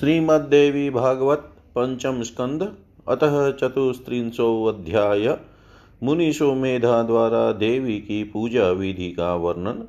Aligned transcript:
श्रीमद्देवी 0.00 0.90
भागवत 0.90 1.38
पंचम 1.70 2.22
स्कंद, 2.22 2.76
अतः 3.08 3.50
चतुस्त्रिंशो 3.50 4.64
अध्याय। 4.64 5.38
मुनिषो 6.02 6.54
मेधा 6.54 7.02
द्वारा 7.02 7.52
देवी 7.52 7.98
की 7.98 8.24
पूजा 8.24 8.70
विधि 8.70 9.10
का 9.10 9.34
वर्णन। 9.34 9.84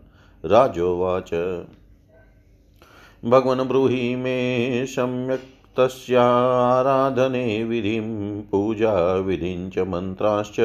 राजोवाच। 0.45 1.33
भगवन 3.25 3.63
ब्रूहि 3.63 4.15
मे 4.15 4.85
सम्यक् 4.85 5.77
तस्याराधने 5.77 7.63
विधिं, 7.63 8.41
पूजा 8.41 9.15
विधिं 9.15 9.69
च 9.69 9.79
मन्त्राश्च 9.79 10.59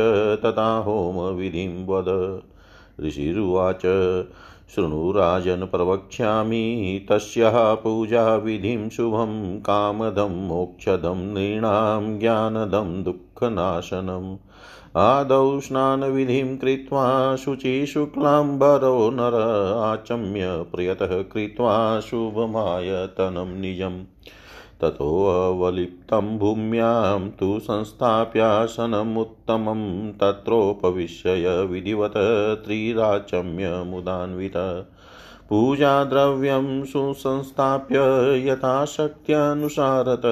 तथा 0.44 0.78
होमविधिं 0.78 1.86
वद। 1.86 2.40
ऋषिरुवाच। 3.00 3.82
शृणु 4.76 5.12
प्रवक्ष्यामि 5.66 7.06
तस्याः 7.10 7.74
पूजाविधिं 7.74 8.88
शुभं 8.88 9.60
कामदं 9.60 10.48
मोक्षदं 10.48 11.34
नृणां 11.34 12.18
ज्ञानदं 12.18 13.02
दुःखनाशनम्। 13.02 14.36
आदौ 14.96 15.60
स्नानविधिं 15.60 16.56
कृत्वा 16.56 17.36
शुचिशुक्लाम्बरो 17.36 19.10
नर 19.10 19.34
आचम्य 19.78 20.40
प्रियतः 20.44 21.22
कृत्वा 21.22 22.00
शुभमायतनं 22.00 23.60
निजम्। 23.60 24.02
ततोऽवलिप्तं 24.82 26.38
भूम्यां 26.38 27.30
तु 27.30 27.60
संस्थाप्यासनमुत्तमं 27.60 30.12
तत्रोपविश्य 30.12 31.62
विधिवत 31.62 32.12
त्रिराचम्यमुदान्वित 32.64 34.86
पूजाद्रव्यं 35.50 36.84
सुसंस्थाप्य 36.84 37.98
यथाशक्त्यनुसारत 38.48 40.22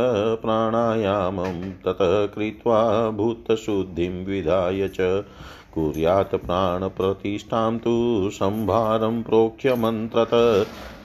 प्राणायामं 0.43 1.71
ततः 1.71 2.27
कृत्वा 2.27 3.11
भूतशुद्धिं 3.11 4.25
विधाय 4.25 4.89
च। 4.89 5.25
कुर्यात् 5.75 6.35
प्राणप्रतिष्ठां 6.35 7.79
तु 7.79 8.29
संभारं 8.33 9.23
प्रोक्ष्य 9.23 9.75
मन्त्रत 9.75 10.31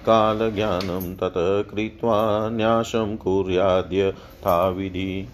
कालज्ञानं 0.08 1.16
ततः 1.16 1.62
कृत्वा 1.62 2.50
न्यासं 2.50 3.18
कुर्याद्यथाविधि 3.18 5.28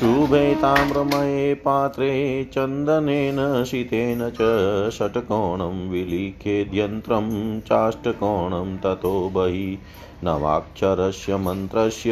शुभे 0.00 0.54
ताम्रमये 0.54 1.54
पात्रे 1.54 2.50
चन्दनेन 2.52 3.64
शितेन 3.64 4.30
च 4.30 4.94
षट्कोणं 4.94 5.88
विलिखेद्यन्त्रं 5.88 7.60
चाष्टकोणं 7.60 8.76
ततो 8.76 9.32
बहिः। 9.34 9.78
नवाक्षरस्य 10.24 11.36
मन्त्रस्य 11.36 12.10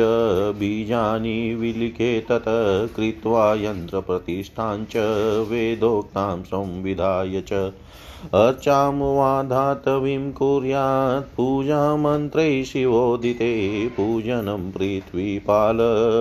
बीजानि 0.52 1.54
विलिखे 1.54 2.20
तत् 2.20 2.96
कृत्वा 2.96 3.54
यन्त्रप्रतिष्ठाञ्च 3.54 4.92
वेदोक्तां 5.50 6.42
संविधाय 6.42 7.40
च। 7.40 7.72
अर्चामुवाधातवीं 8.24 10.32
कुर्यात् 10.32 11.36
पूजामन्त्रै 11.36 12.64
शिवोदिते 12.64 13.88
पूजनं 13.88 14.70
पृथ्वीपाल 14.70 15.78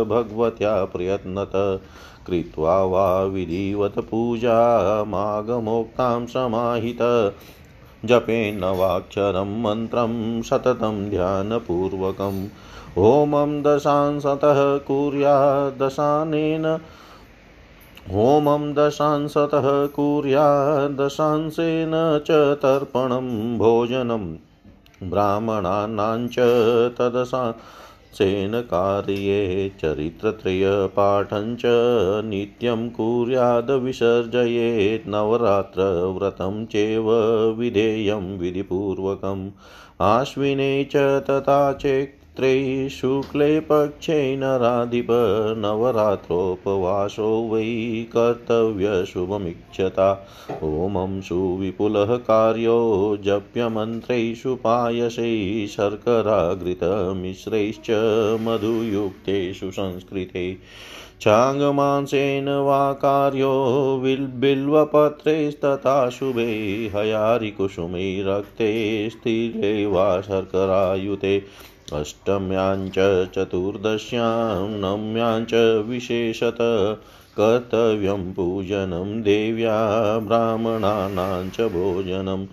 भगवत्या 0.09 0.85
प्रयत्नत 0.85 1.81
कृत्वा 2.27 2.83
वा 2.83 3.23
विधिवत 3.23 3.99
पूजामागमोक्तां 3.99 6.25
समाहित। 6.25 7.33
जपेन्नवाक्षरं 8.05 9.61
मन्त्रं 9.61 10.41
सततं 10.41 11.09
ध्यानपूर्वकम्। 11.09 12.47
होमं 12.97 13.61
दशांशतः 13.61 14.77
कुर्याद्दशानेन 14.77 16.79
होमं 18.11 18.73
दशांशतः 18.73 19.85
कुर्याद्दशांशेन 19.85 22.23
च 22.27 22.31
तर्पणं 22.31 23.57
भोजनं। 23.57 24.35
ब्राह्मणानां 25.09 26.27
च 26.27 26.35
कार्ये 28.61 29.71
चरित्रत्रयपाठं 29.81 31.55
च 31.55 31.61
नित्यं 32.25 32.89
कुर्याद् 32.89 33.71
विसर्जयेत् 33.71 35.07
नवरात्रव्रतं 35.07 36.65
चैव 36.65 37.11
विधेयं 37.57 38.37
विधिपूर्वकम्। 38.37 39.49
आश्विने 40.01 40.83
च 40.83 40.95
तथा 40.95 41.73
चेक् 41.73 42.22
त्रये 42.37 42.89
शुक्ले 42.89 43.59
पक्षे 43.59 44.35
नराधिप 44.35 45.07
नवरात्रोपवासो 45.57 47.49
वै 47.49 48.07
कर्तव्यशुभमीक्षता 48.13 50.27
होमं 50.61 51.21
सुविपुलः 51.21 52.17
कार्यो 52.17 53.17
जप्यमन्त्रेषु 53.23 54.55
पायसैः 54.55 55.67
शर्कराघृतमिश्रैश्च 55.67 57.87
मधुयुक्तेषु 58.41 59.71
संस्कृते। 59.71 60.57
चाङ्गमांसेन 61.21 62.49
वा 62.49 62.93
कार्यो 62.93 64.01
बिल्वपत्रैस्तथा 64.39 66.09
शुभे 66.09 66.91
हयारिकुसुमे 66.95 68.23
रक्ते 68.23 69.09
स्थिरे 69.09 69.85
वा 69.85 70.21
शर्करायुते। 70.21 71.43
अष्टम्यां 71.93 72.89
च 72.89 73.27
चतुर्दश्यां 73.35 74.69
नम्यां 74.69 75.45
च 75.45 75.53
विशेषत 75.87 76.57
कर्तव्यं 77.39 78.33
पूजनं 78.33 79.21
देव्या 79.21 79.77
ब्राह्मणानां 80.19 81.49
च 81.49 81.61
भोजनं। 81.61 82.45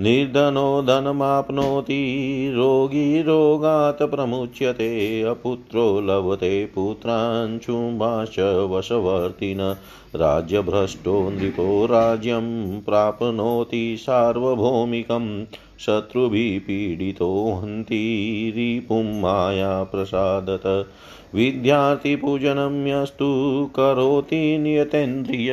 निर्धनो 0.00 0.82
धनमाप्नोति 0.82 2.52
रोगी 2.54 3.22
रोगात् 3.22 4.02
प्रमुच्यते, 4.02 5.22
अपुत्रो 5.22 6.00
लभते 6.00 6.66
पुत्रान् 6.66 7.58
चुम्बाश्च 7.58 8.38
वशवर्तिन। 8.70 9.76
राज्यभ्रष्टो 10.14 11.30
नृपो 11.30 11.86
राज्यं 11.86 12.80
प्राप्नोति 12.80 13.96
सार्वभौमिकम् 14.00 15.44
शत्रुभिः 15.80 16.60
पीडितो 16.60 17.60
हन्ति, 17.62 18.52
रिपुं 18.56 19.20
मायाप्रसादत 19.20 20.88
विद्यार्थिपूजनं 21.34 22.86
यस्तु 22.86 23.70
करोति 23.76 24.58
नियतेन्द्रिय 24.58 25.50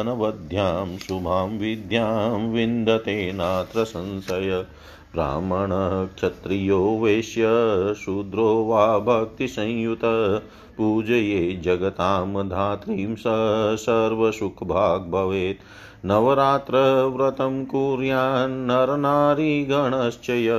अनवध्यां 0.00 0.98
शुभां 0.98 1.48
विद्यां 1.48 2.50
विन्दते 2.50 3.32
नात्र 3.32 3.84
संशय। 3.84 4.66
ब्राह्मणक्षत्रियो 5.14 7.00
वैश्य, 7.02 7.42
शूद्रो 7.94 8.64
वा 8.64 8.98
भक्तिसंयुत। 8.98 10.00
पूजये 10.76 11.60
जगतां 11.62 12.48
धात्रीं 12.48 13.14
स 13.14 13.24
सर्वसुखभाग् 13.80 15.10
भवेत् 15.10 15.60
नवरात्रव्रतं 16.06 17.64
कुर्यान्नरनारीगणश्च 17.64 20.30
य 20.30 20.50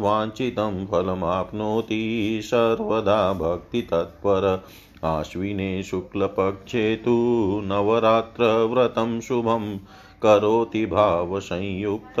वाञ्छितं 0.00 0.86
फलमाप्नोति 0.86 2.40
सर्वदा 2.44 3.32
भक्तितत्पर। 3.32 4.64
आश्विने 5.04 5.82
शुक्लपक्षे 5.82 6.96
तु 6.96 7.60
नवरात्रव्रतं 7.64 9.20
शुभं 9.20 9.78
करोति 10.22 10.86
भावसंयुक्त। 10.86 12.14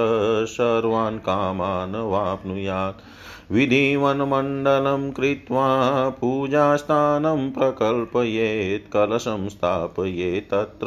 सर्वान् 0.48 1.18
कामान् 1.18 1.94
वाप्नुयात्। 1.94 3.02
विधिवन्मण्डलं 3.50 5.12
कृत्वा 5.12 6.10
पूजास्थानं 6.10 7.50
प्रकल्पयेत्, 7.50 8.92
कलशं 8.92 9.48
स्थापयेत्, 9.48 10.50
तत्र 10.50 10.86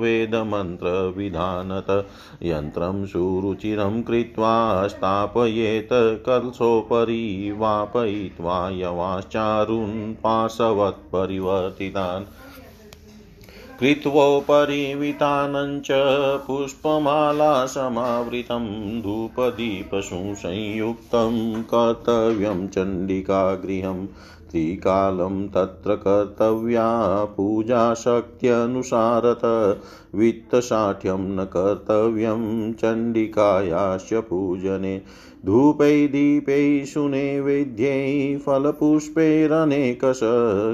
वेदमन्त्रविधानत 0.00 2.06
यन्त्रं 2.42 3.06
सुरुचिरं 3.06 4.02
कृत्वा 4.02 4.86
स्थापयेत्, 4.86 6.26
कलशोपरि 6.26 7.54
वापयित्वा 7.58 8.70
यवाश्चारुन् 8.70 10.14
पाशवत्परिवर्तितान् 13.80 15.82
कृत्वोपरिवितानञ्च 15.82 16.46
पुष्पमालासमावृतं 16.46 19.02
धूपदीपसुसंयुक्तं 19.02 21.62
कर्तव्यं 21.62 22.68
चण्डिकागृहं 22.68 24.06
त्रिकालं 24.50 25.48
तत्र 25.48 25.94
कर्तव्या 25.94 27.24
पूजाशक्त्यनुसारत 27.36 29.40
वित्तशाठ्यं 30.14 31.36
न 31.36 31.44
कर्तव्यं 31.44 32.72
चण्डिकायाश्च 32.72 34.14
पूजने 34.14 35.02
धूपै, 35.46 36.06
दीपै 36.06 36.84
सुनैवेद्यै 36.84 38.38
फलपुष्पैरनेकश 38.38 40.20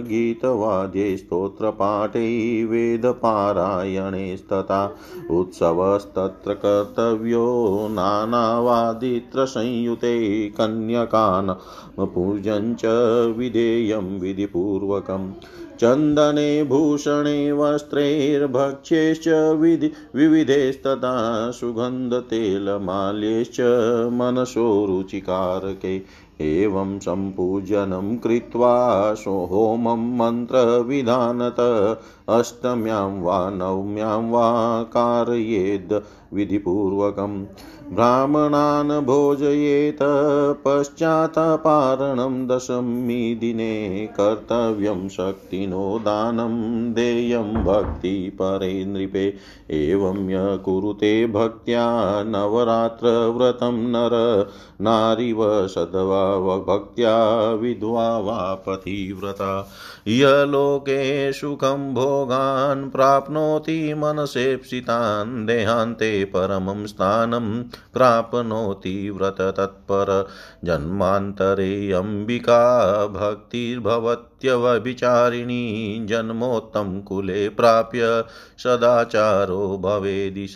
गीतवाद्यै, 0.09 1.17
स्तोत्रपाठै, 1.17 2.65
वेदपारायणैस्तथा, 2.65 4.97
उत्सवस्तत्र 5.31 6.55
कर्तव्यो, 6.55 7.89
नानावादित्रसंयुते, 7.91 10.49
कन्यकान्, 10.49 12.07
पूजन् 12.07 12.75
च 12.75 12.81
विधेयं 13.39 14.21
विधिपूर्वकम्। 14.21 15.33
चन्दने, 15.83 16.65
भूषणे, 16.65 17.53
वस्त्रैर्भक्ष्यैश्च 17.53 19.29
विधि 19.29 19.93
विविधैस्तथा 20.15 21.51
सुगन्धतेलमाल्यैश्च 21.51 23.57
मनसो 24.13 24.87
रुचिकारके। 24.87 26.03
एवं 26.41 26.99
सम्पूजनं 26.99 28.19
कृत्वा 28.19 29.15
होमं 29.27 30.17
मन्त्रविधानत। 30.17 31.57
अष्टम्यां 32.29 33.21
वा 33.21 33.51
नवम्यां 33.51 34.31
वा 34.31 34.83
कारयेद् 34.83 36.35
विधिपूर्वकम्। 36.35 37.45
ब्राह्मणान् 37.93 39.05
भोजयेत 39.05 39.99
पश्चात्पारणं 40.65 42.47
दशमी 42.47 43.35
दिने 43.35 44.07
कर्तव्यं 44.21 45.09
शक्तिनो 45.09 45.99
दानं 45.99 46.93
देयं 46.93 47.65
भक्तिपरे 47.65 48.85
नृपे। 48.85 49.35
एवं 49.71 50.31
य 50.31 50.57
कुरुते 50.57 51.27
भक्त्या 51.27 51.87
नवरात्रव्रतं 52.23 53.73
नर 53.73 54.49
नारिव 54.81 55.67
सद्वा 55.67 56.57
भक्त्या 56.59 57.51
विद्वा 57.55 58.19
वा 58.19 58.55
पतिव्रता। 58.55 59.71
यलोके 60.09 61.33
सुखं 61.33 61.95
भोगान् 61.95 62.91
प्राप्नोति 62.91 63.95
मनसेप्सितान् 63.95 65.47
देहान्ते 65.47 66.25
परमं 66.25 66.87
स्थानं 66.87 67.63
प्राप्नोति 67.93 69.11
व्रततत्पर 69.11 70.29
जन्मान्तरे 70.65 71.93
अम्बिका 71.93 72.61
भक्तिर्भवत्यवभिचारिणी 74.43 76.07
जन्मोत्तम 76.07 77.01
कुले 77.01 77.49
प्राप्य 77.49 78.25
सदाचारो 78.59 79.79
भवेदिश 79.79 80.55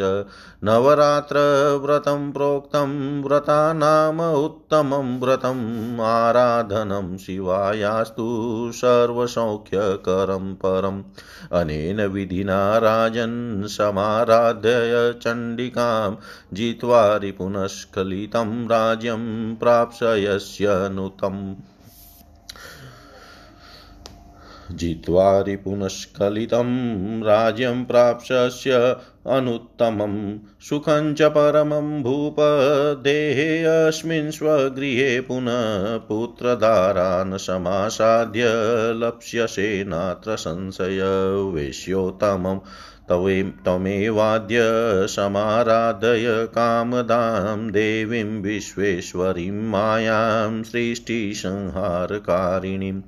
नवरात्रव्रतं 0.64 2.32
प्रोक्तं 2.32 3.22
व्रतानाम् 3.22 4.20
उत्तमं 4.20 5.20
व्रतम् 5.20 6.00
आराधनं 6.00 7.16
शिवायास्तु 7.16 8.26
सर्वसौख्यकरं 8.74 10.54
परम्। 10.54 11.02
अनेन 11.52 12.00
विधिना 12.00 12.78
राजन् 12.78 13.68
समाराध्य 13.68 15.14
चण्डिकां 15.22 16.16
जित्वा 16.52 17.16
रिपुनस्खलितं 17.16 18.64
राज्यं 18.66 19.56
प्राप्स्यस्यनुतम् 19.56 21.54
जित्वा 24.72 25.40
रिपुनस्खलितं 25.40 26.66
राज्यं 27.22 27.84
प्राप्स्यस्य 27.84 28.96
अनुत्तमं, 29.26 30.38
सुखं 30.60 31.14
च 31.14 31.22
परमं 31.22 32.02
भूप 32.02 32.36
देहेऽस्मिन् 33.04 34.30
स्वगृहे 34.30 35.20
पुनः 35.20 35.96
पुत्रधारान् 35.96 37.38
समासाद्य 37.38 38.42
लप्स्यसे 38.96 39.84
नात्र 39.84 40.36
संशय 40.36 41.00
वेश्योत्तमं 41.54 42.60
तवे 43.10 43.42
त्वमेवाद्य 43.42 44.58
समाराधय 45.08 46.24
कामदां 46.28 47.70
देवीं 47.70 48.24
विश्वेश्वरीं 48.24 49.52
मायां 49.52 50.62
सृष्टिसंहारकारिणीं 50.62 53.00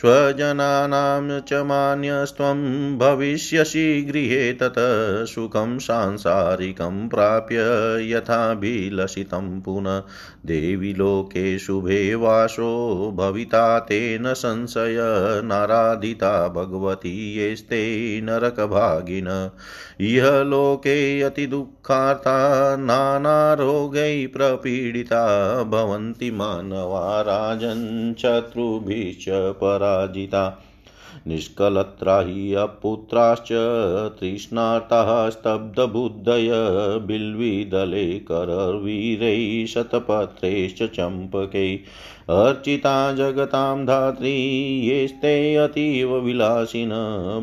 स्वजनानां 0.00 1.40
च 1.40 1.52
मान्यस्त्वं 1.52 2.98
भविष्यसि 2.98 4.06
गृहे 4.10 4.52
तत 4.52 4.74
सुखं 5.28 5.78
सांसारिकं 5.78 7.08
प्राप्य 7.08 7.58
यथाभिलषितं 8.10 9.60
पुनः। 9.60 10.02
देवि 10.46 10.94
लोके 10.98 11.58
शुभे 11.58 12.14
वासो 12.14 13.12
भविता 13.16 13.78
तेन 13.78 14.32
संशय 14.32 14.96
नाराधिता 15.44 16.48
भगवती 16.48 17.38
येस्ते 17.38 18.20
नरकभागिन। 18.20 19.41
इह 20.00 20.42
लोके 20.42 21.20
अतिदुःखार्ता 21.20 22.76
नानारोगैः 22.76 24.26
प्रपीडिता 24.26 25.62
भवन्ति 25.62 26.30
मानवा 26.30 27.20
राजन् 27.20 28.14
शत्रुभिश्च 28.14 29.24
पराजिता। 29.30 30.62
निष्कलत्रा 31.26 32.20
हि 32.20 32.54
अपुत्राश्च 32.54 33.48
तृष्णार्ताः 34.20 35.30
स्तब्धबुद्धय 35.30 36.48
बिल्विदले 37.06 38.18
करवीरैः 38.18 39.66
शतपत्रैश्च 39.66 40.82
चम्पकैः। 40.82 41.78
अर्चिता 42.30 43.12
जगतां 43.12 43.86
धात्री, 43.86 44.86
येस्ते 44.86 45.56
अतीव 45.56 46.16
विलासिन, 46.16 46.90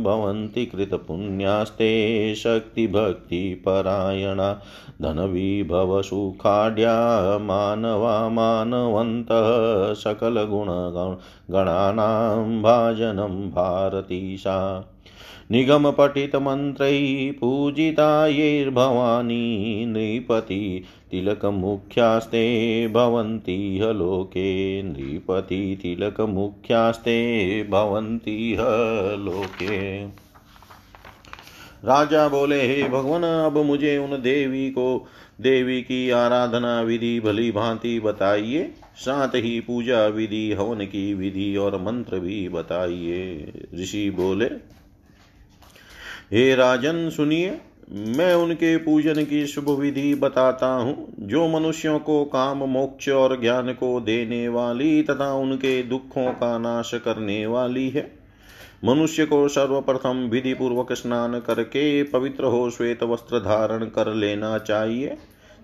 भवन्ति 0.03 0.65
कृतपुण्यास्ते 0.65 2.35
शक्तिभक्तिपरायणा। 2.35 4.61
धनविभवसुखाढ्या 5.01 7.37
मानवा 7.37 8.29
मानवन्तः 8.29 9.93
सकलगुणगणानां 9.93 12.61
भाजनं 12.61 13.51
भारती 13.51 13.68
सा 14.37 14.89
निगमपठितमन्त्रैः 15.51 17.31
पूजिता 17.31 18.27
यैर्भवानी 18.27 19.85
नृपति। 19.85 20.83
तिलकमुख्यास्ते 21.11 22.87
भवन्तीह 22.87 23.85
लोके। 23.85 24.81
नृपति 24.83 25.79
तिलकमुख्यास्ते 25.81 27.63
भवन्तीह 27.63 28.57
लोके। 29.15 30.05
राजा 31.85 32.27
बोले, 32.27 32.67
हे 32.67 32.83
भगवान, 32.83 33.23
अब 33.23 33.57
मुझे 33.57 33.97
उन 33.97 34.11
देवी 34.11 34.69
को, 34.69 35.07
देवी 35.41 35.81
की 35.81 36.09
आराधना 36.09 36.81
विधि 36.81 37.19
भली 37.19 37.51
भांति 37.51 37.99
बताइए। 37.99 38.71
साथ 38.99 39.35
ही 39.35 39.59
पूजा 39.59 40.05
विधि, 40.07 40.51
हवन 40.53 40.85
की 40.85 41.13
विधि 41.13 41.55
और 41.55 41.81
मंत्र 41.81 42.19
भी 42.19 42.49
बताइए। 42.49 43.51
ऋषि 43.75 44.09
बोले, 44.09 44.45
हे 46.33 46.55
राजन, 46.55 47.09
सुनिए, 47.09 47.57
मैं 47.91 48.33
उनके 48.35 48.77
पूजन 48.77 49.23
की 49.23 49.45
शुभ 49.47 49.69
विधि 49.69 50.13
बताता 50.15 50.67
हूँ। 50.67 51.13
जो 51.19 51.47
मनुष्यों 51.47 51.99
को 51.99 52.23
काम, 52.25 52.57
मोक्ष 52.57 53.09
और 53.09 53.39
ज्ञान 53.41 53.73
को 53.73 53.99
देने 53.99 54.47
वाली 54.47 55.03
तथा 55.03 55.33
उनके 55.33 55.81
दुखों 55.83 56.31
का 56.31 56.57
नाश 56.57 56.91
करने 56.95 57.45
वाली 57.45 57.89
है, 57.89 58.11
मनुष्य 58.85 59.25
को 59.25 59.47
सर्वप्रथम 59.47 60.17
विधि 60.31 60.53
पूर्वक 60.53 60.93
स्नान 60.93 61.39
करके 61.39 62.03
पवित्र 62.03 62.43
हो 62.43 62.69
श्वेत 62.69 63.03
वस्त्र 63.03 63.39
धारण 63.39 63.85
कर 63.85 64.13
लेना 64.13 64.57
चाहिए। 64.57 65.17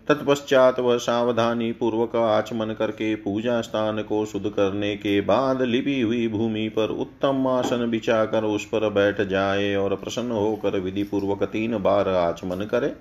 तत्पश्चात 0.07 0.79
वह 0.79 0.97
सावधानी 0.97 1.71
पूर्वक 1.71 2.15
आचमन 2.15 2.73
करके 2.73 3.15
पूजा 3.15 3.61
स्थान 3.61 4.01
को 4.01 4.25
शुद्ध 4.25 4.49
करने 4.49 4.95
के 4.95 5.21
बाद 5.21 5.61
लिपी 5.61 6.01
हुई 6.01 6.27
भूमि 6.27 6.67
पर 6.69 6.89
उत्तम 6.89 7.47
आसन 7.47 7.89
बिछा 7.89 8.25
कर 8.25 8.43
उस 8.43 8.65
पर 8.65 8.89
बैठ 8.89 9.21
जाए 9.21 9.75
और 9.75 9.95
प्रसन्न 9.95 10.31
होकर 10.31 10.79
विधि 10.79 11.03
पूर्वक 11.03 11.43
तीन 11.43 11.77
बार 11.77 12.09
आचमन 12.09 12.65
करे। 12.65 12.93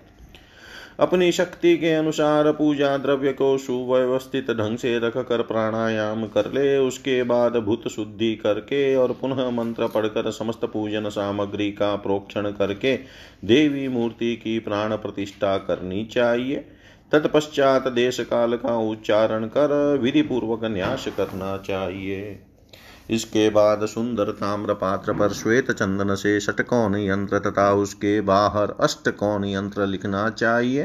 अपनी 1.00 1.30
शक्ति 1.32 1.76
के 1.76 1.92
अनुसार 1.92 2.50
पूजा 2.52 2.96
द्रव्य 2.96 3.32
को 3.32 3.56
सुव्यवस्थित 3.58 4.50
ढंग 4.50 4.76
से 4.78 4.98
रख 4.98 5.16
कर 5.18 5.42
प्राणायाम 5.42 6.26
कर 6.26 6.52
ले। 6.52 6.76
उसके 6.78 7.22
बाद 7.22 7.56
भूत 7.56 7.88
शुद्धि 7.88 8.34
करके 8.36 8.94
और 8.96 9.12
पुनः 9.12 9.50
मंत्र 9.50 9.88
पढ़कर 9.88 10.30
समस्त 10.30 10.64
पूजन 10.64 11.08
सामग्री 11.08 11.70
का 11.72 11.96
प्रोक्षण 11.96 12.50
करके 12.50 12.96
देवी 13.44 13.88
मूर्ति 13.88 14.34
की 14.36 14.58
प्राण 14.58 14.96
प्रतिष्ठा 14.96 15.56
करनी 15.58 16.04
चाहिए। 16.04 16.64
तत्पश्चात 17.14 17.88
देश 17.88 18.20
काल 18.20 18.56
का 18.56 18.76
उच्चारण 18.76 19.44
कर 19.46 19.98
विधि 20.02 20.22
पूर्वक 20.22 20.64
न्यास 20.64 21.04
करना 21.16 21.56
चाहिए। 21.56 22.46
इसके 23.10 23.50
बाद 23.50 23.86
सुंदर 23.86 24.30
ताम्र 24.30 24.74
पात्र 24.74 25.12
पर 25.12 25.32
श्वेत 25.32 25.70
चंदन 25.70 26.14
से 26.14 26.40
षटकोण 26.40 26.96
यंत्र 26.96 27.38
तथा 27.38 27.72
उसके 27.72 28.20
बाहर 28.20 28.74
अष्टकोण 28.80 29.44
यंत्र 29.44 29.86
लिखना 29.86 30.30
चाहिए। 30.30 30.82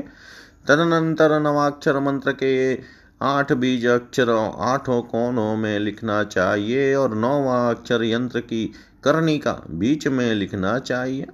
तदनंतर 0.68 1.40
नवाक्षर 1.40 2.00
मंत्र 2.00 2.32
के 2.32 2.80
आठ 3.22 3.52
बीज 3.54 3.86
अक्षर, 3.86 4.30
आठों 4.60 5.02
कोणों 5.02 5.56
में 5.56 5.80
लिखना 5.80 6.24
चाहिए 6.24 6.96
और 6.96 7.16
नौवा 7.16 7.70
अक्षर 7.70 8.04
यंत्र 8.04 8.40
की 8.40 8.74
करणी 9.04 9.38
का 9.38 9.62
बीच 9.70 10.08
में 10.08 10.34
लिखना 10.36 10.80
चाहिए। 10.80 11.28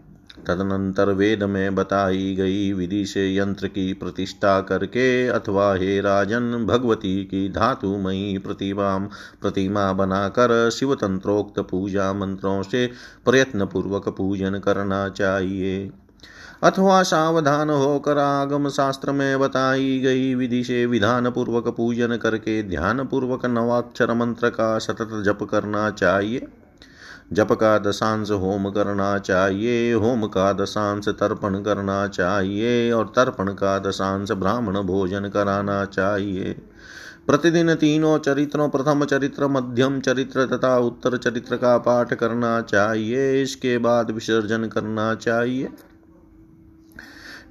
तदनंतर 0.47 1.09
वेद 1.09 1.43
में 1.43 1.75
बताई 1.75 2.35
गई 2.35 2.73
विधि 2.73 3.05
से 3.05 3.35
यंत्र 3.35 3.67
की 3.67 3.93
प्रतिष्ठा 3.93 4.61
करके, 4.61 5.27
अथवा 5.27 5.73
हे 5.73 6.01
राजन, 6.01 6.65
भगवती 6.65 7.23
की 7.23 7.49
धातुमयी 7.49 8.37
प्रतिमा 8.37 8.97
प्रतिमा 9.41 9.93
बनाकर 9.93 10.69
शिव 10.69 10.95
तंत्रोक्त 10.95 11.59
पूजा 11.59 12.13
मंत्रों 12.13 12.63
से 12.63 12.89
प्रयत्न 13.25 13.65
पूर्वक 13.65 14.09
पूजन 14.09 14.59
करना 14.59 15.09
चाहिए। 15.09 15.91
अथवा 16.63 17.03
सावधान 17.03 17.69
होकर 17.69 18.17
आगम 18.17 18.69
शास्त्र 18.69 19.11
में 19.11 19.39
बताई 19.39 19.99
गई 19.99 20.35
विधि 20.35 20.63
से 20.63 20.85
विधान 20.85 21.29
पूर्वक 21.29 21.67
पूजन 21.67 22.17
करके 22.17 22.63
ध्यान 22.63 23.05
पूर्वक 23.05 23.45
नवाक्षर 23.45 24.13
मंत्र 24.13 24.49
का 24.49 24.77
सतत 24.77 25.23
जप 25.25 25.43
करना 25.43 25.89
चाहिए। 25.89 26.47
जप 27.33 27.51
का 27.51 27.77
दशांश 27.79 28.31
होम 28.31 28.69
करना 28.69 29.17
चाहिए, 29.17 29.93
होम 29.93 30.27
का 30.27 30.53
दशांश 30.53 31.07
तर्पण 31.07 31.63
करना 31.63 32.07
चाहिए 32.07 32.91
और 32.91 33.05
तर्पण 33.15 33.53
का 33.53 33.79
दशांश 33.79 34.31
ब्राह्मण 34.31 34.81
भोजन 34.81 35.29
कराना 35.29 35.85
चाहिए। 35.85 36.55
प्रतिदिन 37.27 37.75
तीनों 37.75 38.17
चरित्रों, 38.17 38.69
प्रथम 38.69 39.05
चरित्र, 39.05 39.47
मध्यम 39.47 39.99
चरित्र 39.99 40.45
तथा 40.45 40.77
उत्तर 40.77 41.17
चरित्र 41.17 41.55
का 41.55 41.77
पाठ 41.77 42.13
करना 42.13 42.61
चाहिए। 42.61 43.41
इसके 43.41 43.77
बाद 43.77 44.11
विसर्जन 44.11 44.67
करना 44.67 45.15
चाहिए। 45.15 45.69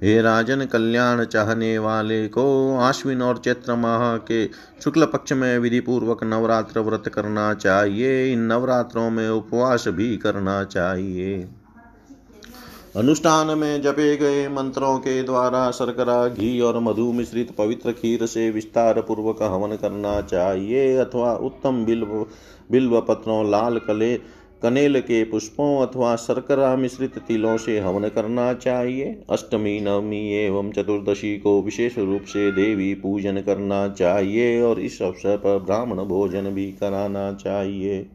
हे 0.03 0.21
राजन 0.21 0.65
कल्याण 0.65 1.23
चाहने 1.23 1.77
वाले 1.77 2.27
को 2.27 2.45
आश्विन 2.77 3.21
और 3.21 3.37
चैत्र 3.37 3.75
माह 3.75 4.17
के 4.17 4.47
शुक्ल 4.83 5.05
पक्ष 5.05 5.33
में 5.33 5.57
विधि 5.59 5.79
पूर्वक 5.79 6.23
नवरात्र 6.23 6.79
व्रत 6.79 7.07
करना 7.07 7.53
चाहिए। 7.53 8.33
इन 8.33 8.39
नवरात्रों 8.39 9.09
में 9.09 9.29
उपवास 9.29 9.87
भी 9.87 10.17
करना 10.17 10.63
चाहिए। 10.63 11.47
अनुष्ठान 12.95 13.57
में 13.57 13.81
जपे 13.81 14.15
गए 14.17 14.47
मंत्रों 14.47 14.97
के 14.97 15.23
द्वारा 15.23 15.71
शर्करा, 15.71 16.27
घी 16.27 16.59
और 16.59 16.79
मधु 16.79 17.11
मिश्रित 17.11 17.55
पवित्र 17.57 17.91
खीर 17.91 18.25
से 18.25 18.49
विस्तार 18.51 19.01
पूर्वक 19.01 19.41
हवन 19.41 19.75
करना 19.75 20.21
चाहिए। 20.21 20.97
अथवा 20.97 21.33
उत्तम 21.33 21.85
बिल्व 21.85 22.25
बिल्व 22.71 23.01
पत्रों 23.01 23.51
लाल 23.51 23.77
कले 23.77 24.15
कनेल 24.63 24.99
के 24.99 25.23
पुष्पों 25.23 25.87
अथवा 25.87 26.15
शर्करा 26.15 26.75
मिश्रित 26.75 27.17
तिलों 27.17 27.57
से 27.57 27.79
हवन 27.79 28.07
करना 28.09 28.53
चाहिए। 28.53 29.23
अष्टमी, 29.29 29.79
नवमी 29.79 30.33
एवं 30.33 30.71
चतुर्दशी 30.71 31.37
को 31.37 31.61
विशेष 31.61 31.97
रूप 31.97 32.21
से 32.21 32.51
देवी 32.51 32.93
पूजन 32.93 33.41
करना 33.41 33.87
चाहिए 33.87 34.61
और 34.61 34.79
इस 34.79 35.01
अवसर 35.01 35.37
पर 35.37 35.59
ब्राह्मण 35.59 35.97
भोजन 35.97 36.43
भी 36.43 36.71
कराना 36.71 37.33
चाहिए। 37.33 38.05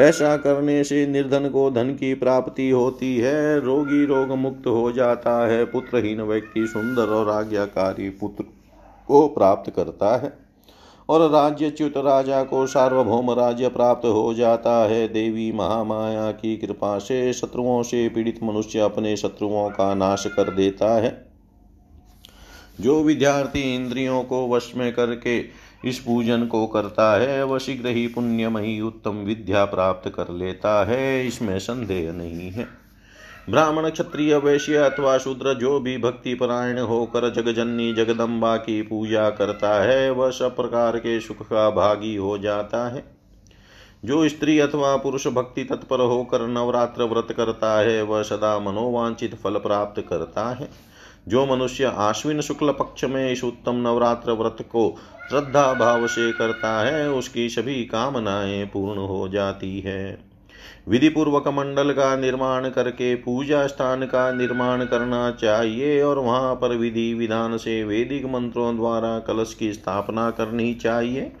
ऐसा 0.00 0.36
करने 0.36 0.84
से 0.84 1.06
निर्धन 1.06 1.48
को 1.48 1.70
धन 1.70 1.90
की 1.90 2.14
प्राप्ति 2.14 2.70
होती 2.70 3.16
है, 3.16 3.60
रोगी 3.60 4.04
रोग 4.06 4.28
मुक्त 4.28 4.66
हो 4.66 4.92
जाता 4.92 5.46
है, 5.46 5.64
पुत्रहीन 5.64 6.22
व्यक्ति 6.22 6.66
सुंदर 6.66 7.06
और 7.06 7.28
आज्ञाकारी 7.30 8.10
पुत्र 8.10 8.44
को 9.08 9.28
प्राप्त 9.28 9.72
करता 9.76 10.16
है। 10.16 10.41
और 11.08 11.30
राज्यच्युत 11.30 11.96
राजा 11.96 12.44
को 12.44 12.66
सार्वभौम 12.66 13.30
राज्य 13.30 13.68
प्राप्त 13.68 14.06
हो 14.06 14.34
जाता 14.34 14.70
है। 14.70 15.08
देवी 15.08 15.52
महामाया 15.52 16.32
की 16.32 16.56
कृपा 16.56 16.98
से 16.98 17.32
शत्रुओं 17.32 17.82
से 17.82 18.08
पीड़ित 18.08 18.40
मनुष्य 18.42 18.78
अपने 18.78 19.16
शत्रुओं 19.16 19.70
का 19.70 19.94
नाश 19.94 20.26
कर 20.26 20.50
देता 20.50 20.94
है। 20.94 21.32
जो 22.80 23.02
विद्यार्थी 23.02 23.74
इंद्रियों 23.74 24.24
को 24.24 24.48
वश 24.48 24.72
में 24.76 24.92
करके 24.92 25.40
इस 25.84 25.98
पूजन 25.98 26.46
को 26.46 26.66
करता 26.66 27.20
है, 27.20 27.44
वह 27.44 27.58
शीघ्र 27.58 27.88
ही 27.88 28.06
पुण्यमयी 28.06 28.80
उत्तम 28.80 29.10
विद्या 29.10 29.64
प्राप्त 29.64 30.10
कर 30.10 30.28
लेता 30.28 30.84
है। 30.84 31.26
इसमें 31.26 31.58
संदेह 31.58 32.12
नहीं 32.12 32.50
है। 32.50 32.81
ब्राह्मण 33.50 33.90
क्षत्रिय 33.90 34.36
वैश्य 34.36 34.76
अथवा 34.76 35.18
शूद्र 35.18 35.54
जो 35.54 35.80
भी 35.80 35.98
भक्ति 35.98 36.34
परायण 36.34 36.78
होकर 36.78 37.30
जगजननी 37.30 37.92
जगदम्बा 37.92 38.56
की 38.56 38.82
पूजा 38.82 39.30
करता 39.30 39.82
है, 39.82 40.10
वह 40.10 40.30
सब 40.30 40.56
प्रकार 40.56 40.98
के 40.98 41.20
सुख 41.20 41.42
का 41.42 41.70
भागी 41.70 42.16
हो 42.16 42.38
जाता 42.38 42.88
है। 42.88 43.04
जो 44.04 44.28
स्त्री 44.28 44.58
अथवा 44.58 44.96
पुरुष 44.96 45.26
भक्ति 45.26 45.64
तत्पर 45.64 46.00
होकर 46.00 46.46
नवरात्र 46.46 47.02
व्रत 47.02 47.28
करता 47.36 47.80
है, 47.80 48.02
वह 48.02 48.22
सदा 48.22 48.58
मनोवांचित 48.58 49.34
फल 49.34 49.54
प्राप्त 49.54 50.04
करता 50.08 50.50
है। 50.54 50.68
जो 51.28 51.46
मनुष्य 51.46 51.84
आश्विन 51.84 52.40
शुक्ल 52.40 52.72
पक्ष 52.72 53.04
में 53.04 53.32
इस 53.32 53.44
उत्तम 53.44 53.74
नवरात्र 53.74 54.32
व्रत 54.32 54.56
को 54.60 54.98
श्रद्धा 55.28 55.74
भाव 55.74 56.06
से 56.06 56.32
करता 56.32 56.80
है, 56.80 57.10
उसकी 57.10 57.48
सभी 57.48 57.84
कामनाएँ 57.84 58.64
पूर्ण 58.66 58.98
हो 58.98 59.28
जाती 59.28 59.80
है। 59.80 60.31
विधि 60.88 61.08
पूर्वक 61.08 61.48
मंडल 61.48 61.92
का 61.92 62.16
निर्माण 62.16 62.68
करके 62.68 63.14
पूजा 63.14 63.66
स्थान 63.66 64.06
का 64.06 64.32
निर्माण 64.32 64.84
करना 64.84 65.30
चाहिए 65.30 66.02
और 66.02 66.18
वहाँ 66.18 66.54
पर 66.54 66.76
विधि 66.76 67.14
विधान 67.14 67.56
से 67.56 67.84
वैदिक 67.84 68.26
मंत्रों 68.26 68.76
द्वारा 68.76 69.18
कलश 69.18 69.54
की 69.54 69.72
स्थापना 69.72 70.30
करनी 70.30 70.74
चाहिए। 70.74 71.32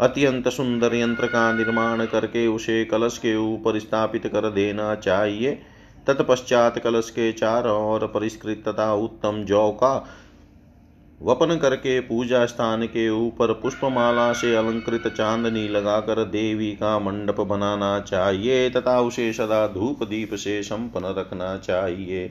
अत्यंत 0.00 0.48
सुंदर 0.48 0.94
यंत्र 0.94 1.26
का 1.26 1.52
निर्माण 1.52 2.04
करके 2.04 2.46
उसे 2.46 2.84
कलश 2.84 3.18
के 3.18 3.36
ऊपर 3.36 3.78
स्थापित 3.78 4.26
कर 4.26 4.50
देना 4.50 4.94
चाहिए। 4.94 5.62
तत्पश्चात 6.06 6.78
कलश 6.78 7.10
के 7.10 7.32
चार 7.32 7.68
और 7.68 8.06
परिष्कृत 8.06 8.64
तथा 8.68 8.94
उत्तम 8.94 9.44
जौ 9.44 9.70
का 9.70 10.08
वपन 11.20 11.58
करके 11.58 12.00
पूजा 12.00 12.46
स्थान 12.46 12.86
के 12.86 13.08
ऊपर 13.10 13.52
पुष्पमाला 13.52 14.32
से 14.32 14.54
अलंकृत 14.54 15.08
चांदनी 15.08 15.68
लगाकर 15.68 16.24
देवी 16.24 16.72
का 16.72 16.98
मंडप 16.98 17.40
बनाना 17.40 18.00
चाहिए 18.00 18.70
तथा 18.70 19.00
उसे 19.00 19.32
सदा 19.32 19.66
धूप 19.68 20.02
दीप 20.02 20.34
से 20.34 20.62
संपन्न 20.62 21.14
रखना 21.18 21.56
चाहिए। 21.56 22.28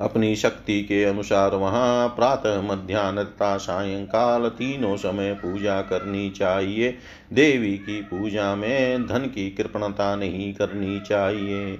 अपनी 0.00 0.36
शक्ति 0.36 0.82
के 0.82 1.04
अनुसार 1.04 1.54
वहाँ 1.54 2.08
प्रातः 2.08 2.60
मध्यान्ह 2.62 3.22
तथा 3.22 3.56
सायंकाल 3.56 4.48
तीनों 4.48 4.96
समय 4.96 5.32
पूजा 5.34 5.80
करनी 5.80 6.30
चाहिए। 6.30 6.98
देवी 7.32 7.72
की 7.72 8.00
पूजा 8.00 8.54
में 8.54 9.06
धन 9.06 9.18
की 9.18 9.50
कृपणता 9.50 10.16
नहीं 10.16 10.54
करनी 10.54 11.00
चाहिए। 11.00 11.76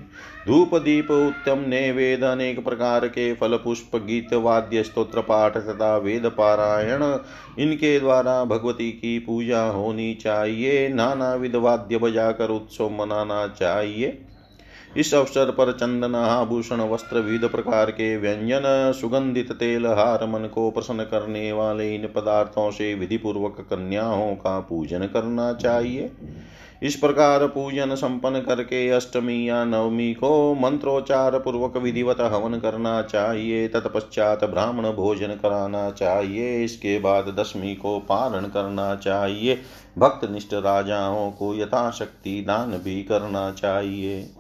धूप 0.47 0.75
दीप 0.75 1.11
उत्तम 1.11 1.59
वेद 1.95 2.25
अनेक 2.25 2.65
प्रकार 2.65 3.09
के 3.09 3.35
फल, 3.35 3.57
पुष्प, 3.57 3.97
गीत, 3.97 4.35
वाद्य 4.35 4.83
स्त्रोत्र 4.83 5.21
पाठ 5.21 5.57
तथा 5.57 5.97
वेद 5.97 6.27
पारायण 6.27 7.19
इनके 7.59 8.01
द्वारा 8.01 8.45
भगवती 8.45 8.91
की 8.91 9.19
पूजा 9.19 9.63
होनी 9.63 10.15
चाहिए। 10.15 10.89
नाना 10.89 11.35
विध 11.35 11.57
वाद्य 11.57 11.99
बजाकर 11.99 12.49
उत्सव 12.49 12.91
मनाना 12.91 13.47
चाहिए। 13.49 14.25
इस 14.97 15.15
अवसर 15.15 15.51
पर 15.51 15.73
चंदन, 15.73 16.15
आभूषण, 16.15 16.81
वस्त्र, 16.81 17.19
विविध 17.19 17.51
प्रकार 17.51 17.91
के 17.91 18.17
व्यंजन, 18.17 18.93
सुगंधित 19.01 19.53
तेल, 19.53 19.87
हार, 19.87 20.27
मन 20.27 20.47
को 20.47 20.71
प्रसन्न 20.71 21.03
करने 21.03 21.53
वाले 21.53 21.95
इन 21.95 22.07
पदार्थों 22.07 22.71
से 22.71 22.95
विधि 22.95 23.17
पूर्वक 23.17 23.57
कन्याओं 23.61 24.35
का 24.35 24.61
पूजन 24.61 24.99
करना 24.99 25.53
चाहिए। 25.53 26.11
इस 26.83 26.95
प्रकार 26.97 27.47
पूजन 27.47 27.95
संपन्न 27.95 28.41
करके 28.41 28.91
अष्टमी 28.91 29.49
या 29.49 29.65
नवमी 29.65 30.15
को 30.15 30.55
मंत्रोच्चार 30.55 31.39
पूर्वक 31.39 31.77
विधिवत 31.77 32.21
हवन 32.21 32.59
करना 32.59 33.03
चाहिए, 33.03 33.69
तत्पश्चात 33.69 34.45
ब्राह्मण 34.45 34.93
भोजन 34.93 35.29
कराना 35.29 35.91
चाहिए, 35.91 36.65
इसके 36.65 36.99
बाद 36.99 37.35
दशमी 37.39 37.75
को 37.75 37.99
पारण 37.99 38.45
करना 38.45 38.95
चाहिए। 38.95 39.59
भक्त 39.99 40.31
निष्ठ 40.31 40.55
राजाओं 40.55 41.31
को 41.31 41.55
यथाशक्ति 41.55 42.45
दान 42.47 42.71
भी 42.71 43.03
करना 43.03 43.51
चाहिए। 43.51 44.31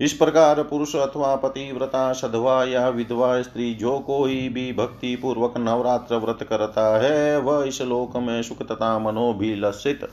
इस 0.00 0.12
प्रकार 0.12 0.62
पुरुष 0.62 0.96
अथवा 0.96 1.36
पतिव्रता 1.36 2.12
सधवा 2.12 2.64
या 2.64 2.88
विधवा 2.88 3.42
स्त्री 3.42 3.74
जो 3.74 3.98
कोई 3.98 4.48
भी 4.48 4.72
भक्ति 4.72 5.16
पूर्वक 5.16 5.54
नवरात्र 5.58 6.16
व्रत 6.16 6.42
करता 6.42 6.98
है, 6.98 7.40
वह 7.40 7.64
इस 7.68 7.82
लोक 7.82 8.16
में 8.16 8.42
सुख 8.42 8.62
तथा 8.62 8.98
मनोभिलषित 8.98 10.08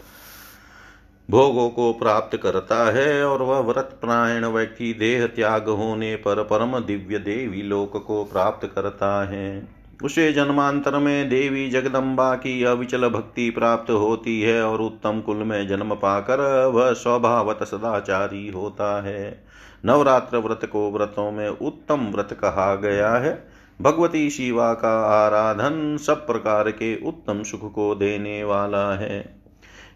भोगों 1.31 1.69
को 1.69 1.93
प्राप्त 1.93 2.37
करता 2.37 2.91
है 2.91 3.25
और 3.25 3.41
वह 3.41 3.59
व्रत, 3.59 3.97
प्रायण 4.01 4.45
व्यक्ति 4.45 4.93
देह 4.93 5.27
त्याग 5.27 5.69
होने 5.69 6.15
पर 6.15 6.43
परम 6.43 6.79
दिव्य 6.79 7.19
देवी 7.19 7.61
लोक 7.61 8.05
को 8.07 8.23
प्राप्त 8.23 8.71
करता 8.75 9.29
है। 9.29 9.67
उसे 10.03 10.33
जन्मांतर 10.33 10.97
में 10.97 11.29
देवी 11.29 11.69
जगदम्बा 11.69 12.35
की 12.35 12.63
अविचल 12.63 13.09
भक्ति 13.09 13.49
प्राप्त 13.49 13.91
होती 13.91 14.41
है 14.41 14.63
और 14.63 14.81
उत्तम 14.81 15.21
कुल 15.21 15.37
में 15.37 15.67
जन्म 15.67 15.95
पाकर 15.95 16.65
वह 16.65 16.93
स्वभावत 16.93 17.59
सदाचारी 17.63 18.47
होता 18.47 19.01
है। 19.01 19.44
नवरात्र 19.85 20.37
व्रत 20.37 20.61
को 20.65 20.91
व्रतों 20.91 21.31
में 21.31 21.49
उत्तम 21.49 21.95
व्रत 21.95 22.29
कहा 22.31 22.75
गया 22.75 23.11
है। 23.11 23.47
भगवती 23.81 24.29
शिवा 24.29 24.73
का 24.73 25.05
आराधन 25.05 25.97
सब 25.97 26.27
प्रकार 26.27 26.71
के 26.71 27.07
उत्तम 27.07 27.43
सुख 27.43 27.73
को 27.73 27.95
देने 27.95 28.43
वाला 28.43 28.93
है। 28.93 29.45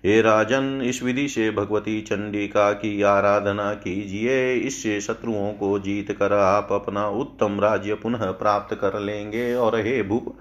हे 0.06 0.22
राजन, 0.22 0.82
इस 0.84 1.04
विधि 1.04 1.28
से 1.28 1.52
भगवती 1.52 2.02
चंडिका 2.02 2.72
की 2.72 3.02
आराधना 3.02 3.74
कीजिए। 3.74 4.54
इससे 4.54 5.02
शत्रुओं 5.02 5.54
को 5.54 5.80
जीत 5.80 6.12
कर 6.12 6.34
आप 6.34 6.68
अपना 6.72 7.08
उत्तम 7.08 7.60
राज्य 7.60 7.94
पुनः 7.94 8.32
प्राप्त 8.32 8.76
कर 8.76 9.00
लेंगे। 9.00 9.56
और 9.56 9.76
हे 9.76 10.04
भूप 10.04 10.36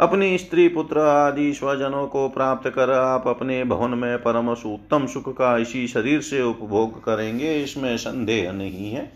अपनी 0.00 0.36
स्त्री 0.38 0.66
पुत्र 0.68 0.98
आदि 0.98 1.52
स्वजनों 1.52 2.06
को 2.06 2.28
प्राप्त 2.28 2.68
कर 2.68 2.90
आप 2.92 3.28
अपने 3.28 3.62
भवन 3.64 3.90
में 3.90 4.18
परम 4.18 4.48
उत्तम 4.48 5.06
सुख 5.06 5.28
का 5.28 5.56
इसी 5.58 5.86
शरीर 5.88 6.20
से 6.20 6.42
उपभोग 6.42 6.98
करेंगे, 7.04 7.54
इसमें 7.62 7.96
संदेह 7.96 8.50
नहीं 8.52 8.90
है। 8.92 9.12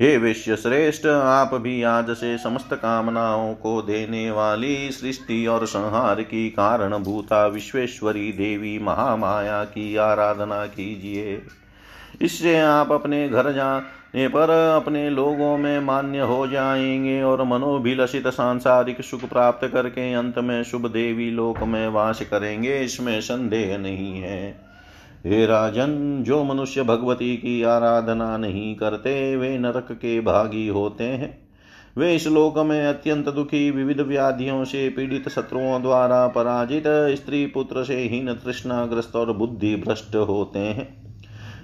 हे 0.00 0.16
विश्व 0.18 0.54
श्रेष्ठ 0.56 1.06
आप 1.06 1.54
भी 1.54 1.82
आज 1.82 2.10
से 2.10 2.36
समस्त 2.38 2.74
कामनाओं 2.74 3.54
को 3.54 3.80
देने 3.82 4.30
वाली 4.30 4.90
सृष्टि 4.90 5.46
और 5.46 5.66
संहार 5.66 6.22
की 6.22 6.48
कारण 6.50 6.96
भूता 6.98 7.46
विश्वेश्वरी 7.46 8.32
देवी 8.32 8.78
महामाया 8.78 9.62
की 9.64 9.96
आराधना 9.96 10.64
कीजिए। 10.66 11.40
इससे 12.22 12.58
आप 12.58 12.92
अपने 12.92 13.28
घर 13.28 13.52
जाने 14.16 14.28
पर 14.28 14.50
अपने 14.50 15.10
लोगों 15.10 15.58
में 15.58 15.80
मान्य 15.80 16.18
हो 16.18 16.46
जाएँगे 16.46 17.22
और 17.22 17.42
मनोभिलषित 17.42 18.28
सांसारिक 18.28 19.02
सुख 19.02 19.24
प्राप्त 19.24 19.66
करके 19.66 20.12
अंत 20.12 20.38
में 20.38 20.62
शुभ 20.62 20.86
देवी 20.86 21.30
लोक 21.30 21.62
में 21.62 21.88
वास 21.88 22.20
करेंगे, 22.20 22.80
इसमें 22.80 23.20
संदेह 23.20 23.78
नहीं 23.78 24.20
है। 24.20 24.60
हे 25.26 25.46
राजन, 25.46 26.18
जो 26.22 26.44
मनुष्य 26.44 26.82
भगवती 26.82 27.36
की 27.36 27.62
आराधना 27.62 28.36
नहीं 28.36 28.76
करते, 28.76 29.36
वे 29.36 29.58
नरक 29.58 29.88
के 29.92 30.20
भागी 30.20 30.68
होते 30.68 31.04
हैं। 31.04 31.48
वे 31.98 32.14
इस 32.14 32.26
लोक 32.26 32.58
में 32.58 32.86
अत्यंत 32.86 33.28
दुखी, 33.28 33.70
विविध 33.70 34.00
व्याधियों 34.00 34.64
से 34.64 34.88
पीड़ित 34.88 35.28
शत्रुओं 35.28 35.82
द्वारा 35.82 36.28
पराजित, 36.28 36.84
स्त्री 36.88 37.46
पुत्र 37.46 37.84
से 37.84 37.96
हीन 37.96 38.32
तृष्णाग्रस्त 38.32 39.16
और 39.16 39.32
बुद्धि 39.32 39.76
भ्रष्ट 39.76 40.16
होते 40.16 40.58
हैं। 40.58 41.05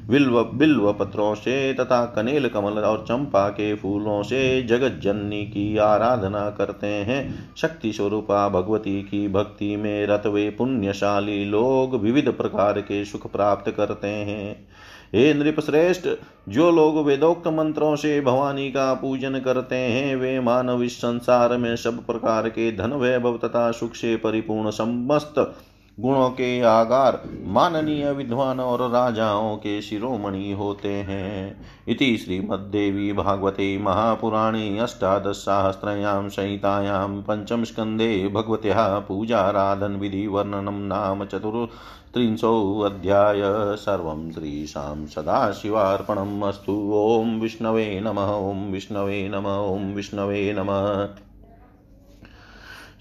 बिल्व 0.09 0.42
बिल्व 0.44 0.92
पत्रों 0.92 1.35
से 1.35 1.75
तथा 1.75 2.04
कनेल 2.06 2.49
कमल 2.49 2.78
और 2.78 3.04
चंपा 3.09 3.49
के 3.49 3.75
फूलों 3.75 4.23
से 4.23 4.62
जगत 4.62 5.00
जननी 5.02 5.44
की 5.44 5.76
आराधना 5.76 6.50
करते 6.50 6.87
हैं। 6.87 7.54
शक्ति 7.56 7.92
स्वरूपा 7.92 8.49
भगवती 8.49 9.02
की 9.02 9.28
भक्ति 9.28 9.76
में 9.76 10.06
रत 10.06 10.26
वे 10.26 10.50
पुण्यशाली 10.50 11.44
लोग 11.44 12.00
विविध 12.00 12.32
प्रकार 12.32 12.80
के 12.80 13.04
सुख 13.04 13.32
प्राप्त 13.32 13.71
करते 13.71 14.09
हैं। 14.09 14.68
हे 15.14 15.35
नृप 15.35 15.61
श्रेष्ठ 15.61 16.09
जो 16.49 16.71
लोग 16.71 17.04
वेदोक्त 17.04 17.49
मंत्रों 17.49 17.97
से 17.97 18.21
भवानी 18.21 18.71
का 18.71 18.94
पूजन 18.94 19.38
करते 19.38 19.76
हैं, 19.76 20.16
वे 20.16 20.40
मानव 20.40 20.82
इस 20.82 20.97
संसार 20.99 21.56
में 21.56 21.76
सब 21.76 22.06
प्रकार 22.06 22.49
के 22.49 22.73
धन 22.76 22.92
वैभव 22.92 23.38
तथा 23.44 23.71
सुख 23.71 23.94
से 23.94 24.16
परिपूर्ण 24.16 24.71
समस्त 24.71 25.54
गुणों 26.00 26.30
के 26.30 26.61
आगार 26.61 27.28
माननीय 27.44 28.12
विद्वान 28.12 28.61
और 28.61 28.90
राजाओं 28.90 29.56
के 29.56 29.82
शिरोमणि 29.82 30.52
होते 30.52 30.88
हैं। 30.88 31.61
इति 31.88 32.18
श्रीमद्देवी 32.18 33.12
भागवते 33.12 33.78
महापुराणे 33.78 34.78
अष्टादशसाहस्रयां 34.78 36.28
संहितायां 36.28 37.22
पंचमस्कन्धे 37.22 38.28
भगवत्याः 38.28 38.99
पूजाराधनविधिवर्णनं 38.99 40.72
नाम 40.72 41.25
चतुर्त्रिंशोऽध्याय। 41.25 43.76
सर्वं 43.76 44.32
श्रीशां 44.32 45.06
सदाशिवार्पणम् 45.06 46.42
अस्तु। 46.42 46.90
ॐ 46.94 47.40
विष्णवे 47.40 48.00
नमः। 48.00 48.22
ॐ 48.22 48.72
विष्णवे 48.72 49.28
नमः। 49.28 49.50
ॐ 49.50 49.94
विष्णवे 49.94 50.54
नमः। 50.58 51.08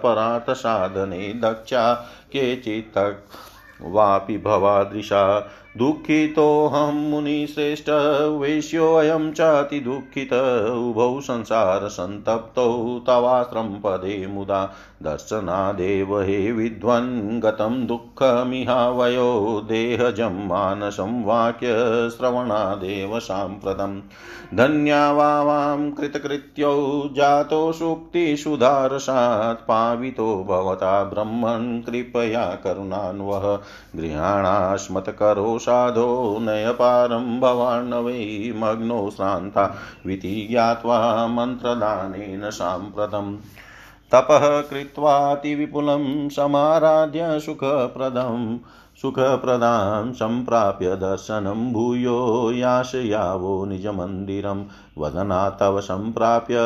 साधने 0.50 1.32
दक्षा 1.32 1.94
केचित् 2.32 2.98
वापि 3.82 4.38
भवादृशा 4.38 5.24
दुःखितोऽहं 5.76 7.11
मुनिश्रेष्ठ 7.11 7.90
वेश्योऽयं 8.40 9.33
चातिदुःखित 9.33 10.33
उभौ 10.72 11.20
संसारसन्तप्तौ 11.20 13.00
तवाश्रं 13.06 13.80
पदे 13.80 14.26
मुदा 14.26 14.72
दर्शनादेव 15.02 16.20
हे 16.20 16.52
विद्वन्, 16.52 17.40
गतं 17.40 17.87
दुःखमिहावयो, 17.87 19.62
देहजं, 19.64 20.46
मानसं, 20.46 21.24
वाक्यश्रवणादेव 21.24 23.18
साम्प्रतम् 23.18 24.00
धन्या 24.54 25.12
वां 25.12 25.90
कृतकृत्यौ, 25.90 27.02
जातो 27.12 27.72
सूक्तिसुधारसात् 27.72 29.68
पावितो 29.68 30.44
भवता 30.48 31.04
ब्रह्मन्, 31.04 31.83
कृपया 31.83 32.44
करुणान्वः 32.44 33.59
गृहाणास्मत्करो 34.00 35.59
साधो 35.60 36.38
नयपारं 36.40 37.40
भवान् 37.40 37.94
वै 37.94 38.52
मग्नो 38.56 39.10
श्रान्ता 39.10 39.64
विति 40.06 40.46
ज्ञात्वा 40.50 41.26
मन्त्रदानेन 41.26 42.50
साम्प्रतम् 42.50 43.36
तपः 44.12 44.44
कृत्वातिविपुलं 44.60 46.28
समाराध्य 46.28 47.40
सुखप्रदम्। 47.40 48.58
सुखप्रदां 49.02 50.12
सम्प्राप्य 50.12 50.96
दर्शनं 50.96 51.72
भूयो 51.72 52.52
याशयावो 52.52 53.64
निजमन्दिरं। 53.64 54.64
वदना 54.98 55.50
तव 55.50 55.80
सम्प्राप्य 55.80 56.56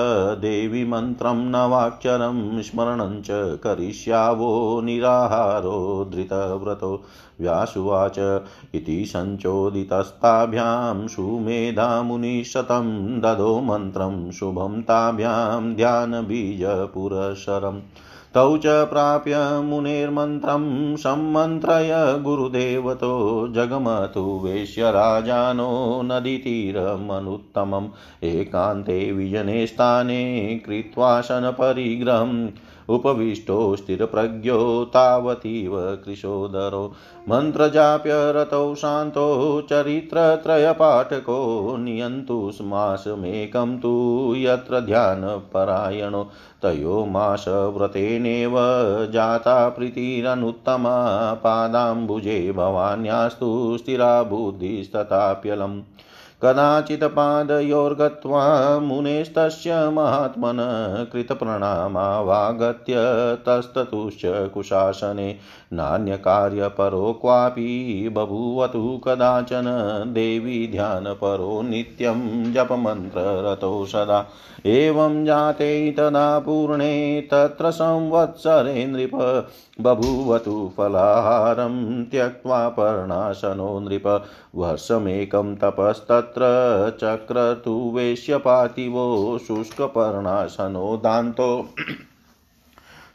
देवी 0.41 0.85
मन्त्रं 0.85 1.35
नवाक्षरं 1.35 2.63
स्मरणं 2.63 3.57
करिष्यावो 3.57 4.81
निराहारो 4.81 6.11
धृतव्रतो। 6.15 7.05
व्यासुवाच 7.41 8.43
इति 8.75 9.07
सञ्चोदितस्ताभ्यां 9.07 11.09
सुमेधामुनिशतं 11.09 13.21
ददो 13.21 13.61
मन्त्रं, 13.61 14.31
शुभं 14.31 14.83
ताभ्यां 14.83 15.75
ध्यानबीजपुरशरम्। 15.75 17.81
तौ 18.35 18.57
च 18.57 18.67
प्राप्य 18.67 19.37
मुनेर्मन्त्रं 19.65 20.65
सम्मन्त्रय 20.97 21.91
गुरुदेवतो 22.23 23.11
जगमतु 23.55 24.25
वेश्यराजानो 24.45 25.69
नदीतीरमनुत्तमम् 26.05 27.89
एकान्ते 28.31 28.97
विजने 29.13 29.67
स्थाने 29.67 30.23
कृत्वा 30.67 31.21
शनपरिग्रहम् 31.21 32.49
उपविष्टो 32.89 33.77
स्थिरप्रज्ञो 33.77 34.85
तावतीव 34.85 35.99
कृशोदरो। 36.05 36.93
मन्त्रजाप्य 37.29 38.11
रतौ 38.13 38.75
शान्तो 38.75 39.67
चरित्रत्रयपाठको 39.71 41.77
नियन्तु 41.77 42.51
स्मासमेकं 42.55 43.79
तु 43.79 44.35
यत्र 44.37 44.81
ध्यानपरायणो। 44.81 46.31
तयो 46.63 47.05
मासव्रतेनेव 47.05 48.55
जाता 49.13 49.69
प्रीतिरनुत्तमा 49.69 51.35
पादाम्बुजे 51.35 52.53
भवान्यास्तु 52.53 53.77
स्थिरा 53.81 54.23
बुद्धिस्तथाप्यलम्। 54.23 55.83
कदाचित् 56.45 57.05
पादयोर्गत्वा 57.05 58.43
मुनेस्तस्य 58.79 59.75
महात्मन 59.91 60.59
कृतप्रणामावागत्य 61.13 62.95
तस्ततुश्च 63.47 64.23
कुशासने 64.55 65.29
नान्यकार्यपरो 65.75 67.19
क्वापि 67.21 68.11
बभूवतु 68.13 69.01
कदाचन 69.05 69.65
देवी 70.09 70.69
ध्यानपरो 70.73 71.63
नित्यं 71.63 72.53
जपमन्त्ररतो 72.53 73.87
सदा। 73.87 74.27
एवं 74.67 75.25
जाते 75.25 75.93
तदा 75.93 76.39
पूर्णे 76.39 77.21
तत्र 77.31 77.71
संवत्सरे 77.71 78.87
नृप 78.87 79.15
बभूवतु 79.81 80.73
फलाहारं 80.77 82.05
त्यक्त्वा 82.05 82.69
पर्णाशनो 82.69 83.81
नृप। 83.81 84.25
वर्षमेकं 84.55 85.57
तपस्तत्र 85.57 86.43
चक्रतु 87.01 87.93
वेश्यपातिवो 87.95 89.39
शुष्कपर्णाशनो 89.39 90.97
दान्तो। 90.97 91.69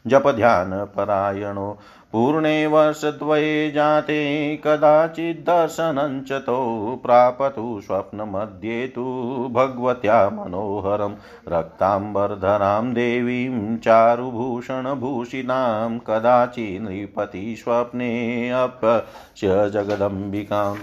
जपध्यानपरायणो 0.06 1.78
पूर्णे 2.12 2.66
वर्षद्वये 2.66 3.70
जाते 3.70 4.60
कदाचिद्दर्शनञ्च 4.64 6.32
तो 6.32 7.00
प्रापतु 7.02 7.82
स्वप्नमध्ये 7.86 8.86
तु 8.86 9.04
भगवत्या 9.52 10.30
मनोहरं। 10.30 11.14
रक्ताम्बरधरां 11.48 12.94
देवीं 12.94 13.76
चारुभूषणभूषितां 13.76 15.98
कदाचित् 15.98 16.82
नृपति 16.82 17.56
स्वप्नेऽप्य 17.58 19.70
जगदम्बिकाम्। 19.70 20.78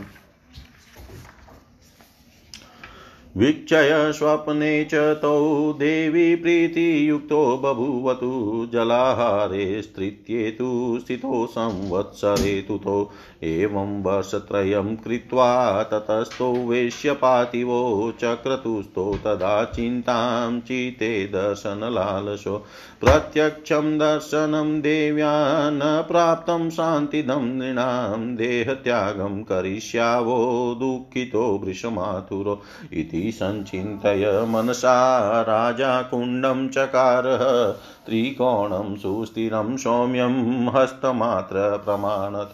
वीक्षय 3.37 4.11
स्वप्ने 4.15 4.83
च 4.83 4.95
तौ 4.95 5.73
देवी 5.73 6.35
प्रीतियुक्तो 6.35 7.57
बभूवतु 7.57 8.29
जलाहारे 8.73 9.81
स्त्रीत्येतु 9.81 10.99
स्थितो 10.99 11.45
संवत्सरे 11.47 12.61
तुतो 12.61 13.11
एवं 13.43 14.01
वर्षत्रयं 14.03 14.95
कृत्वा 14.95 15.83
ततस्थो 15.83 16.51
वेश्यपातिवो 16.53 18.11
चक्रतुस्थो 18.11 19.05
तदा 19.25 19.63
चिन्तां 19.63 20.59
चिते 20.59 21.11
दर्शनलालसो। 21.25 22.57
प्रत्यक्षं 23.01 23.97
दर्शनं 23.97 24.81
देव्या 24.81 25.31
न 25.69 25.79
प्राप्तं 26.07 26.69
शान्तिदं 26.69 27.45
नृणां 27.57 28.35
देहत्यागं 28.35 29.43
करिष्यावो 29.43 30.39
दुःखितो 30.79 31.45
वृषमाथुरो 31.63 32.61
इति 32.93 33.26
सञ्चिन्तय 33.31 34.45
मनसा 34.47 35.21
राजा 35.41 36.01
कुण्डं 36.01 36.69
चकारः 36.69 37.73
त्रिकोणं 38.07 38.95
सुस्थिरं 38.97 39.75
सौम्यं 39.77 40.67
हस्तमात्रप्रमाणत 40.75 42.53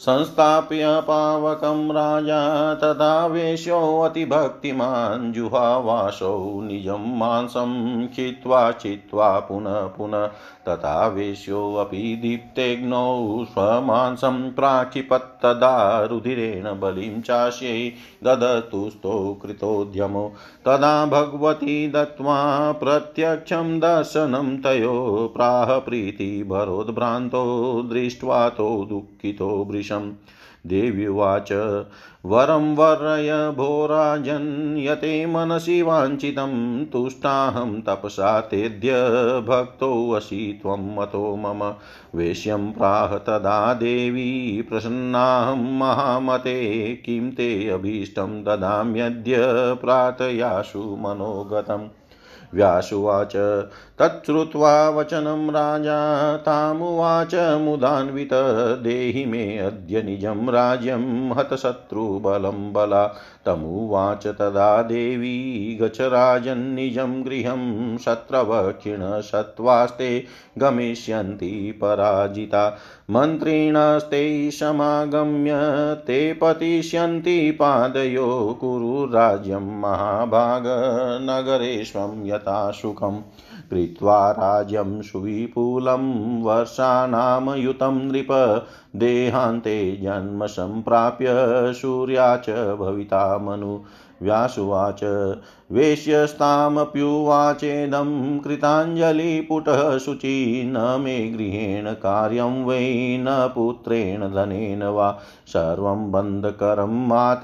संस्थाप्य 0.00 1.00
पावकं 1.08 1.90
राजा 1.92 2.74
तदावेश्योऽतिभक्तिमान् 2.74 5.32
जुहावासौ 5.32 6.60
निजं 6.62 7.18
मांसं 7.18 8.06
खित्वा 8.06 8.70
चित्वा 8.72 9.38
पुनः 9.48 9.86
पुनः 9.96 10.26
तथावेश्योऽपि 10.68 12.18
दीप्तेऽग्नौ 12.22 13.44
स्वमांसं 13.44 14.50
प्राक्षिपत्तदा 14.52 16.04
रुधिरेण 16.10 16.68
बलिं 16.80 17.20
चास्यै 17.20 17.92
ददतुस्तो 18.24 19.12
कृतोद्यमो 19.42 20.26
तदा 20.66 20.94
भगवती 21.06 21.88
दत्त्वा 21.90 22.38
प्रत्यक्षं 22.82 23.78
दर्शनं 23.80 24.56
तयो 24.62 24.87
प्राह 25.36 25.78
प्रीतिभरोद्भ्रान्तो 25.78 27.88
दृष्ट्वा 27.92 28.48
तो 28.48 28.86
दुःखितो 28.88 29.48
वृशम् 29.48 30.12
देव्युवाच 30.66 31.48
वरं 32.26 32.74
वर्य 32.74 33.56
भोराजन्यते 33.56 35.26
मनसि 35.26 35.82
वाञ्छितं, 35.82 36.84
तुष्टाहं 36.84 37.80
तपसा 37.80 38.40
तेद्य 38.40 38.90
भक्तोऽसि 39.48 40.58
त्वं 40.62 40.96
मतो 40.96 41.36
मम। 41.36 41.74
वेश्यं 42.14 42.72
प्राह 42.72 43.06
तदा 43.06 43.74
देवी 43.74 44.62
प्रसन्नाहं 44.62 45.78
महामते, 45.78 47.02
किं 47.06 47.30
ते 47.30 47.68
अभीष्टं 47.68 48.44
ददाम्यद्य 48.44 49.36
प्रार्थयाशु 49.74 50.78
मनोगतम्। 50.78 51.88
व्यासुवाच। 52.54 53.36
तच्छ्रुत्वा 53.98 54.88
वचनं 54.88 55.50
राजा 55.50 56.36
तामुवाच 56.36 57.34
मुदान्वित। 57.34 58.30
देहि 58.82 59.24
मे 59.26 59.58
अद्य 59.58 60.02
निजं 60.02 60.48
राज्यं 60.48 61.32
हतशत्रुबलं 61.32 62.72
बला 62.72 63.06
तमुवाच 63.48 64.26
तदा 64.26 64.82
देवी 64.82 65.78
गच 65.82 65.98
गृहं 67.22 67.98
शत्रव 67.98 68.72
क्षीणसत्त्वास्ते 68.72 70.24
गमिष्यन्ति 70.58 71.78
पराजिता। 71.80 72.78
मन्त्रिणस्ते 73.10 74.50
समागम्य 74.50 75.52
ते 76.06 76.32
पतिष्यन्ति 76.32 77.50
पादयो 77.50 78.58
कुरु 78.60 79.04
राज्यं 79.04 79.80
महाभागनगरेष्वं 79.80 82.26
यथा 82.26 82.70
सुखम्। 82.70 83.20
कृत्वा 83.70 84.30
राज्यं 84.30 85.02
सुविपुलं 85.02 86.04
वर्षाणामयुतं 86.42 87.98
नृप 88.08 88.32
देहान्ते 88.96 89.96
जन्म 90.02 90.46
सम्प्राप्य 90.46 91.28
सूर्या 91.72 92.36
च 92.36 92.50
भविता 92.78 93.38
मनु 93.38 93.78
व्यासुवाच। 94.22 95.00
वेश्यस्तामप्युवाचेदं 95.72 98.38
कृताञ्जलिपुटः 98.38 99.98
शुचि 99.98 100.62
न 100.66 100.96
मे 101.00 101.18
गृहेण 101.18 101.92
कार्यं 101.92 102.64
वै 102.64 103.18
न 103.20 103.50
पुत्रेण 103.54 104.20
धनेन 104.20 104.82
वा। 104.82 105.18
सर्वं 105.46 106.12
बन्धकरं 106.12 107.08
मात 107.08 107.40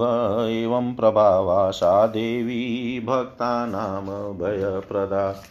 एवं 0.49 0.93
प्रभावा 0.93 1.71
सा 1.71 2.07
देवी 2.07 2.99
भक्तानां 2.99 4.33
भयप्रदा। 4.33 5.43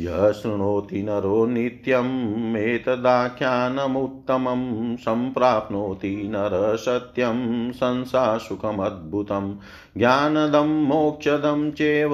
यः 0.00 0.32
शृणोति 0.32 1.02
नरो 1.02 1.46
नित्यम् 1.46 2.56
एतदाख्यानमुत्तमं 2.56 4.96
सम्प्राप्नोति 4.96 6.28
नरः 6.32 6.76
सत्यं 6.76 7.72
संसासुखमद्भुतं। 7.72 9.58
ज्ञानदं 9.96 10.84
मोक्षदं 10.84 11.70
चेव 11.70 12.10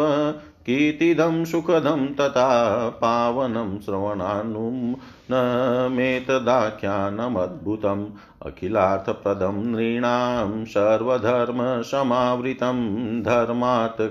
कीर्तिदं 0.66 1.44
सुखदं 1.44 2.06
तथा 2.06 2.88
पावनं 2.88 3.80
श्रवणानुं 3.80 4.94
न 5.30 5.88
मेतदाख्यानमद्भुतम्। 5.92 8.06
अखिलार्थप्रदं 8.46 9.52
नृणां 9.52 10.64
सर्वधर्मसमावृतं 10.64 12.76
धर्मात् 13.22 14.02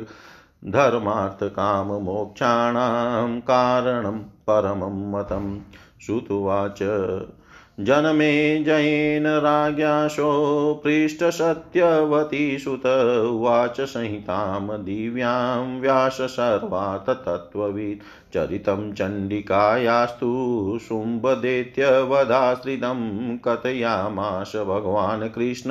धर्मार्थकाममोक्षाणां 0.66 3.40
कारणं 3.40 4.20
परमं 4.20 5.12
मतं 5.12 5.60
श्रुतुवाच 6.06 6.84
जनमे 7.80 8.64
जयेन 8.64 9.28
राज्ञाशो 9.28 10.30
पृष्ठसत्यवती 10.84 12.60
सुत 12.60 12.86
उवाच 13.32 13.82
संहितां 13.82 14.84
दिव्यां 14.84 15.80
व्यास 15.80 16.18
सर्वात् 16.22 17.10
तत्त्ववित्। 17.10 18.34
चरितं 18.34 18.94
चण्डिकायास्तु 18.94 20.30
शुम्भदैत्यवधाश्रितं 20.82 21.68
कथयामाश 23.38 24.56
भगवान् 24.56 25.30
कृष्ण 25.30 25.70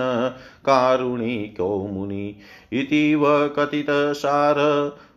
कारुणिको 0.67 1.87
मुनि। 1.87 2.37
इतीव 2.73 3.25
कथितसार 3.59 4.55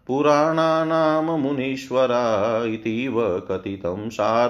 पुराणानां 0.08 1.38
मुनीश्वरा 1.40 2.22
इतीव 2.66 3.20
कथितं 3.40 4.10
सार 4.10 4.50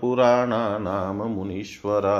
पुराणानां 0.00 1.28
मुनीश्वरा 1.28 2.18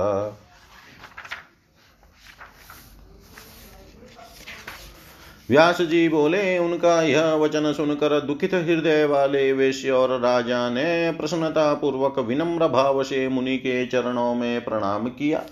व्यास 5.51 5.81
जी 5.83 6.09
बोले, 6.09 6.59
उनका 6.59 7.03
यह 7.03 7.33
वचन 7.35 7.73
सुनकर 7.73 8.21
दुखित 8.21 8.55
हृदय 8.55 9.05
वाले 9.05 9.53
वेश्य 9.53 9.91
और 9.91 10.21
राजा 10.21 10.69
ने 10.71 11.11
प्रसन्नता 11.13 11.73
पूर्वक 11.75 12.19
विनम्र 12.19 12.69
भाव 12.69 13.03
से 13.03 13.29
मुनि 13.29 13.57
के 13.57 13.87
चरणों 13.87 14.35
में 14.35 14.65
प्रणाम 14.65 15.09
किया। 15.09 15.43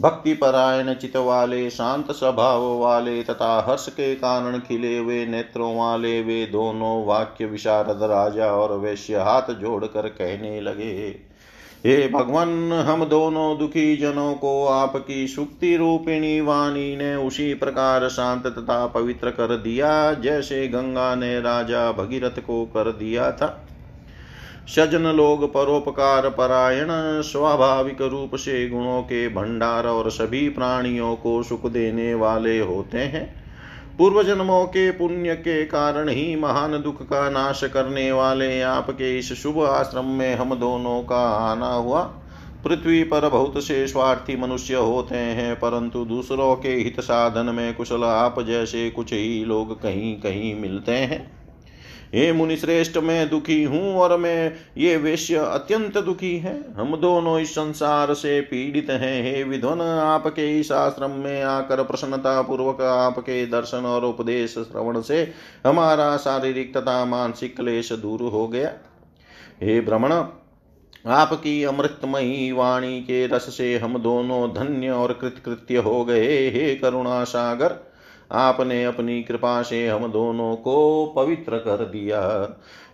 भक्ति 0.00 0.32
परायण 0.34 0.92
चित 0.94 1.16
वाले 1.16 1.68
शांत 1.70 2.10
स्वभाव 2.10 2.62
वाले 2.78 3.22
तथा 3.22 3.66
हर्ष 3.68 3.88
के 3.88 4.14
कारण 4.14 4.58
खिले 4.58 4.98
हुए 4.98 5.26
नेत्रों 5.26 5.76
वाले, 5.76 6.20
वे 6.22 6.44
दोनों 6.46 7.04
वाक्य 7.06 7.46
विशारद 7.46 8.02
राजा 8.02 8.46
और 8.46 8.76
वैश्य 8.78 9.16
हाथ 9.16 9.52
जोड़कर 9.52 10.08
कहने 10.08 10.60
लगे, 10.60 11.20
हे 11.86 12.08
भगवान, 12.08 12.72
हम 12.72 13.04
दोनों 13.04 13.58
दुखी 13.58 13.96
जनों 13.96 14.34
को 14.34 14.66
आपकी 14.66 15.26
सुक्ति 15.28 15.76
रूपिणी 15.76 16.40
वाणी 16.40 16.96
ने 16.96 17.14
उसी 17.16 17.54
प्रकार 17.54 18.08
शांत 18.08 18.46
तथा 18.46 18.86
पवित्र 18.86 19.30
कर 19.30 19.56
दिया, 19.56 20.12
जैसे 20.12 20.68
गंगा 20.68 21.14
ने 21.14 21.40
राजा 21.40 21.90
भगीरथ 21.92 22.40
को 22.40 22.64
कर 22.66 22.92
दिया 22.92 23.30
था। 23.32 23.67
सजन 24.68 25.06
लोग 25.06 25.52
परोपकार 25.52 26.28
परायण, 26.28 26.88
स्वाभाविक 27.22 28.02
रूप 28.02 28.34
से 28.36 28.68
गुणों 28.68 29.02
के 29.02 29.28
भंडार 29.28 29.86
और 29.86 30.10
सभी 30.10 30.48
प्राणियों 30.48 31.16
को 31.16 31.42
सुख 31.42 31.66
देने 31.66 32.14
वाले 32.14 32.58
होते 32.60 32.98
हैं। 32.98 33.26
पूर्व 33.98 34.22
जन्मों 34.22 34.64
के 34.66 34.90
पुण्य 34.90 35.34
के 35.34 35.64
कारण 35.64 36.08
ही 36.08 36.36
महान 36.36 36.82
दुख 36.82 37.02
का 37.02 37.30
नाश 37.30 37.64
करने 37.64 38.12
वाले 38.12 38.60
आपके 38.62 39.18
इस 39.18 39.32
शुभ 39.32 39.60
आश्रम 39.60 40.04
में 40.04 40.34
हम 40.34 40.54
दोनों 40.54 41.02
का 41.02 41.22
आना 41.30 41.72
हुआ। 41.74 42.02
पृथ्वी 42.64 43.02
पर 43.04 43.28
बहुत 43.28 43.64
से 43.64 43.86
स्वार्थी 43.88 44.36
मनुष्य 44.36 44.74
होते 44.74 45.16
हैं, 45.16 45.56
परंतु 45.56 46.04
दूसरों 46.04 46.56
के 46.56 46.68
हित 46.68 47.00
साधन 47.00 47.54
में 47.54 47.74
कुशल 47.74 48.04
आप 48.04 48.40
जैसे 48.42 48.90
कुछ 48.90 49.12
ही 49.12 49.44
लोग 49.44 49.82
कहीं 49.82 50.14
कहीं 50.20 50.54
मिलते 50.60 50.92
हैं। 50.92 51.37
हे 52.14 52.30
मुनि 52.32 52.56
श्रेष्ठ 52.56 52.96
मैं 52.98 53.28
दुखी 53.30 53.62
हूँ 53.64 53.94
और 53.94 54.16
मैं 54.18 54.52
ये 54.78 54.96
वेश्य 54.96 55.36
अत्यंत 55.36 55.98
दुखी 55.98 56.36
है। 56.38 56.54
हम 56.74 56.96
दोनों 56.96 57.38
इस 57.40 57.50
संसार 57.50 58.14
से 58.14 58.40
पीड़ित 58.40 58.90
हैं। 58.90 59.22
हे 59.24 59.42
विध्वन 59.44 59.80
आपके 59.80 60.48
इस 60.60 60.72
आश्रम 60.72 61.10
में 61.10 61.42
आकर 61.42 61.82
प्रसन्नता 61.82 62.40
पूर्वक 62.42 62.80
आपके 62.82 63.44
दर्शन 63.46 63.86
और 63.86 64.04
उपदेश 64.04 64.54
श्रवण 64.54 65.00
से 65.00 65.22
हमारा 65.66 66.16
शारीरिक 66.16 66.76
तथा 66.76 67.04
मानसिक 67.04 67.56
क्लेश 67.56 67.92
दूर 67.92 68.22
हो 68.22 68.46
गया। 68.48 68.72
हे 69.62 69.80
भ्रमण 69.80 70.12
आपकी 71.06 71.62
अमृतमयी 71.64 72.50
वाणी 72.52 73.00
के 73.00 73.26
रस 73.26 73.56
से 73.56 73.76
हम 73.78 73.98
दोनों 73.98 74.48
धन्य 74.54 74.90
और 74.90 75.12
कृतकृत्य 75.12 75.76
हो 75.76 76.04
गए। 76.04 76.48
हे 76.50 76.74
करुणा 76.74 77.22
सागर 77.24 77.76
आपने 78.32 78.84
अपनी 78.84 79.22
कृपा 79.22 79.62
से 79.62 79.88
हम 79.88 80.12
दोनों 80.12 80.56
को 80.56 81.06
पवित्र 81.16 81.58
कर 81.58 81.84
दिया। 81.84 82.20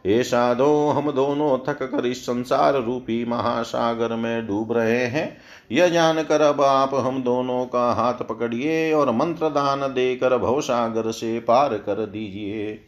ये 0.07 0.23
साधो, 0.23 0.91
हम 0.91 1.11
दोनों 1.11 1.59
थक 1.59 1.83
कर 1.83 2.07
इस 2.07 2.23
संसार 2.23 2.83
रूपी 2.83 3.25
महासागर 3.25 4.17
में 4.17 4.47
डूब 4.47 4.73
रहे 4.73 5.05
हैं। 5.07 5.37
यह 5.73 5.89
जानकर 5.89 6.41
अब 6.41 6.61
आप 6.61 6.95
हम 6.95 7.23
दोनों 7.23 7.67
का 7.67 7.93
हाथ 7.93 8.15
पकड़िए 8.15 8.93
और 8.93 9.11
मंत्र 9.11 9.49
दान 9.49 9.81
देकर 9.81 10.39
भवसागर 10.39 11.11
से 11.11 11.41
पार 11.41 11.75
कर 11.75 12.07
दीजिए। 12.07 12.81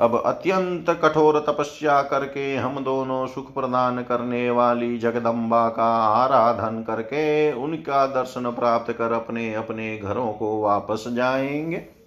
अब 0.00 0.22
अत्यंत 0.26 0.90
कठोर 1.02 1.38
तपस्या 1.48 2.02
करके 2.02 2.56
हम 2.56 2.84
दोनों 2.84 3.26
सुख 3.26 3.52
प्रदान 3.54 4.02
करने 4.02 4.50
वाली 4.50 4.98
जगदम्बा 4.98 5.68
का 5.68 5.88
आराधन 6.04 6.82
करके 6.82 7.52
उनका 7.52 8.06
दर्शन 8.06 8.50
प्राप्त 8.50 8.92
कर 8.92 9.12
अपने 9.12 9.54
अपने 9.54 9.96
घरों 9.98 10.32
को 10.32 10.60
वापस 10.62 11.04
जाएँगे। 11.08 11.99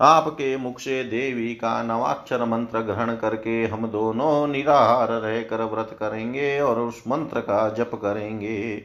आपके 0.00 0.56
मुख 0.56 0.78
से 0.78 1.02
देवी 1.04 1.54
का 1.54 1.82
नवाक्षर 1.82 2.44
मंत्र 2.44 2.80
ग्रहण 2.80 3.14
करके 3.14 3.64
हम 3.66 3.86
दोनों 3.86 4.46
निराहार 4.48 5.08
रहकर 5.08 5.64
व्रत 5.64 5.96
करेंगे 6.00 6.60
और 6.60 6.80
उस 6.80 7.02
मंत्र 7.08 7.40
का 7.40 7.68
जप 7.68 7.90
करेंगे। 7.94 8.82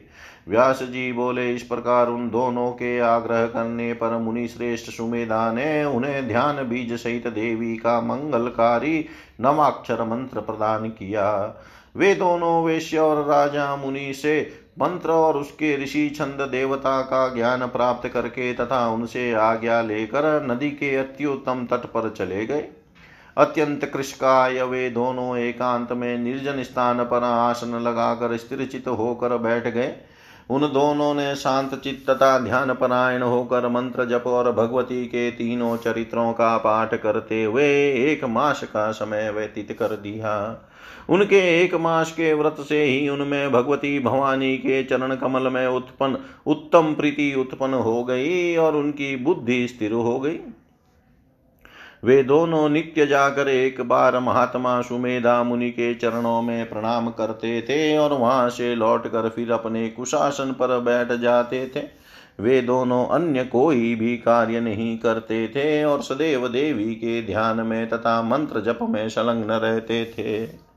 व्यास 0.48 0.82
जी 0.82 1.12
बोले, 1.12 1.54
इस 1.54 1.62
प्रकार 1.62 2.08
उन 2.08 2.28
दोनों 2.30 2.70
के 2.70 2.98
आग्रह 2.98 3.46
करने 3.46 3.92
पर 3.92 4.16
मुनि 4.18 4.46
श्रेष्ठ 4.48 4.90
सुमेधा 4.90 5.52
ने 5.52 5.84
उन्हें 5.84 6.28
ध्यान 6.28 6.56
बीज 6.68 6.92
सहित 6.92 7.26
देवी 7.26 7.76
का 7.76 8.00
मंगलकारी 8.00 9.04
नवाक्षर 9.40 10.04
मंत्र 10.04 10.40
प्रदान 10.40 10.88
किया। 10.88 11.32
वे 11.96 12.14
दोनों 12.14 12.64
वेश्य 12.64 12.98
और 12.98 13.24
राजा 13.26 13.74
मुनि 13.76 14.12
से 14.14 14.40
मंत्र 14.82 15.10
और 15.10 15.36
उसके 15.36 15.76
ऋषि 15.82 16.08
छंद 16.10 16.40
देवता 16.50 17.00
का 17.02 17.28
ज्ञान 17.34 17.66
प्राप्त 17.66 18.08
करके 18.08 18.52
तथा 18.54 18.86
उनसे 18.88 19.32
आज्ञा 19.32 19.80
लेकर 19.82 20.46
नदी 20.46 20.70
के 20.70 20.94
अत्युत्तम 20.96 21.66
तट 21.66 21.86
पर 21.86 22.10
चले 22.10 22.46
गए। 22.46 22.68
अत्यंत 23.36 23.84
कृषकाय 23.84 24.62
वे 24.62 24.90
दोनों 24.90 25.36
एकांत 25.38 25.92
में 25.92 26.18
निर्जन 26.18 26.62
स्थान 26.62 27.04
पर 27.04 27.24
आसन 27.24 27.78
लगाकर 27.78 28.36
स्थिरचित 28.36 28.88
होकर 28.88 29.36
बैठ 29.36 29.66
गए। 29.66 29.94
उन 30.50 30.60
दोनों 30.60 31.14
ने 31.14 31.34
शांत 31.36 31.74
चित्त 31.74 32.10
तथा 32.10 32.38
ध्यान 32.38 32.72
परायण 32.74 33.22
होकर 33.22 33.68
मंत्र 33.68 34.04
जप 34.04 34.26
और 34.26 34.52
भगवती 34.52 35.04
के 35.06 35.30
तीनों 35.30 35.76
चरित्रों 35.76 36.32
का 36.32 36.56
पाठ 36.58 36.94
करते 36.94 37.44
हुए 37.44 37.66
एक 38.04 38.24
मास 38.24 38.62
का 38.64 38.90
समय 38.92 39.30
व्यतीत 39.30 39.72
कर 39.72 39.96
दिया। 39.96 40.34
उनके 41.08 41.40
एक 41.62 41.74
मास 41.74 42.12
के 42.12 42.32
व्रत 42.34 42.56
से 42.68 42.82
ही 42.84 43.08
उनमें 43.08 43.52
भगवती 43.52 43.98
भवानी 44.00 44.56
के 44.56 44.82
चरण 44.84 45.14
कमल 45.16 45.48
में 45.48 45.66
उत्पन्न, 45.66 46.18
उत्तम 46.46 46.94
प्रीति 46.94 47.34
उत्पन्न 47.34 47.74
हो 47.74 48.04
गई 48.04 48.56
और 48.56 48.76
उनकी 48.76 49.16
बुद्धि 49.16 49.66
स्थिर 49.68 49.92
हो 49.92 50.18
गई। 50.20 50.38
वे 52.04 52.22
दोनों 52.22 52.68
नित्य 52.68 53.06
जाकर 53.06 53.48
एक 53.48 53.80
बार 53.80 54.18
महात्मा 54.18 54.80
सुमेधा 54.82 55.42
मुनि 55.42 55.70
के 55.70 55.94
चरणों 55.94 56.42
में 56.42 56.68
प्रणाम 56.68 57.08
करते 57.10 57.60
थे 57.62 57.96
और 57.98 58.12
वहाँ 58.12 58.48
से 58.50 58.74
लौटकर 58.74 59.28
फिर 59.28 59.52
अपने 59.52 59.88
कुशासन 59.88 60.52
पर 60.52 60.78
बैठ 60.80 61.12
जाते 61.12 61.66
थे। 61.76 61.82
वे 62.40 62.60
दोनों 62.62 63.06
अन्य 63.06 63.44
कोई 63.44 63.94
भी 63.94 64.16
कार्य 64.16 64.60
नहीं 64.60 64.98
करते 64.98 65.48
थे 65.48 65.84
और 65.84 66.02
सदैव 66.02 66.48
देवी 66.48 66.94
के 66.94 67.22
ध्यान 67.22 67.60
में 67.60 67.88
तथा 67.88 68.22
मंत्र 68.22 68.60
जप 68.60 68.78
में 68.82 69.08
संलग्न 69.08 69.50
रहते 69.50 70.04
थे। 70.04 70.67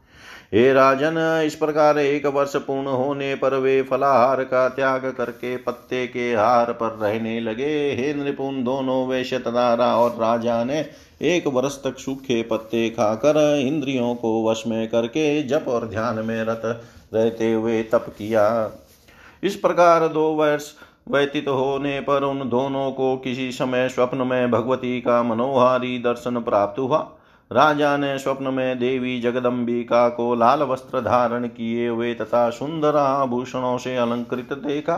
हे 0.52 0.72
राजन, 0.74 1.18
इस 1.46 1.54
प्रकार 1.56 1.98
एक 1.98 2.26
वर्ष 2.26 2.56
पूर्ण 2.56 2.88
होने 2.88 3.34
पर 3.36 3.54
वे 3.56 3.82
फलाहार 3.82 4.44
का 4.44 4.68
त्याग 4.70 5.06
करके 5.18 5.56
पत्ते 5.58 6.06
के 6.08 6.34
हार 6.34 6.72
पर 6.74 6.98
रहने 7.02 7.40
लगे। 7.40 7.70
हे 7.92 8.14
नृपुण, 8.14 8.64
दोनों 8.64 9.06
वैश्य 9.08 9.40
तदारा 9.40 9.86
और 9.98 10.10
राजा 10.12 10.64
ने 10.64 10.86
एक 11.22 11.48
वर्ष 11.48 11.78
तक 11.84 12.00
सूखे 12.00 12.42
पत्ते 12.44 12.90
खाकर 12.90 13.40
इंद्रियों 13.60 14.14
को 14.16 14.50
वश 14.50 14.64
में 14.68 14.88
करके 14.88 15.44
जप 15.44 15.66
और 15.68 15.88
ध्यान 15.88 16.20
में 16.26 16.44
रत 16.44 16.62
रहते 17.14 17.52
हुए 17.54 17.82
तप 17.84 18.06
किया। 18.18 18.72
इस 19.44 19.56
प्रकार 19.56 20.08
दो 20.08 20.28
वर्ष 20.34 20.72
व्यतीत 21.10 21.48
होने 21.48 22.00
पर 22.00 22.24
उन 22.24 22.50
दोनों 22.50 22.92
को 22.92 23.16
किसी 23.18 23.52
समय 23.52 23.90
स्वप्न 23.90 24.28
में 24.28 24.52
भगवती 24.52 25.00
का 25.02 25.24
मनोहारी 25.24 25.98
दर्शन 26.00 26.42
प्राप्त 26.42 26.80
हुआ। 26.80 27.00
राजा 27.52 27.96
ने 27.98 28.18
स्वप्न 28.20 28.54
में 28.54 28.80
देवी 28.80 29.20
जगदम्बिका 29.22 30.10
को 30.10 30.36
लाल 30.36 30.64
वस्त्र 30.64 31.02
धारण 31.02 31.48
किए 31.48 31.88
हुए 31.88 32.14
तथा 32.14 32.50
सुंदर 32.50 32.96
आभूषणों 32.96 33.78
से 33.78 33.96
अलंकृत 33.96 34.54
देखा। 34.54 34.96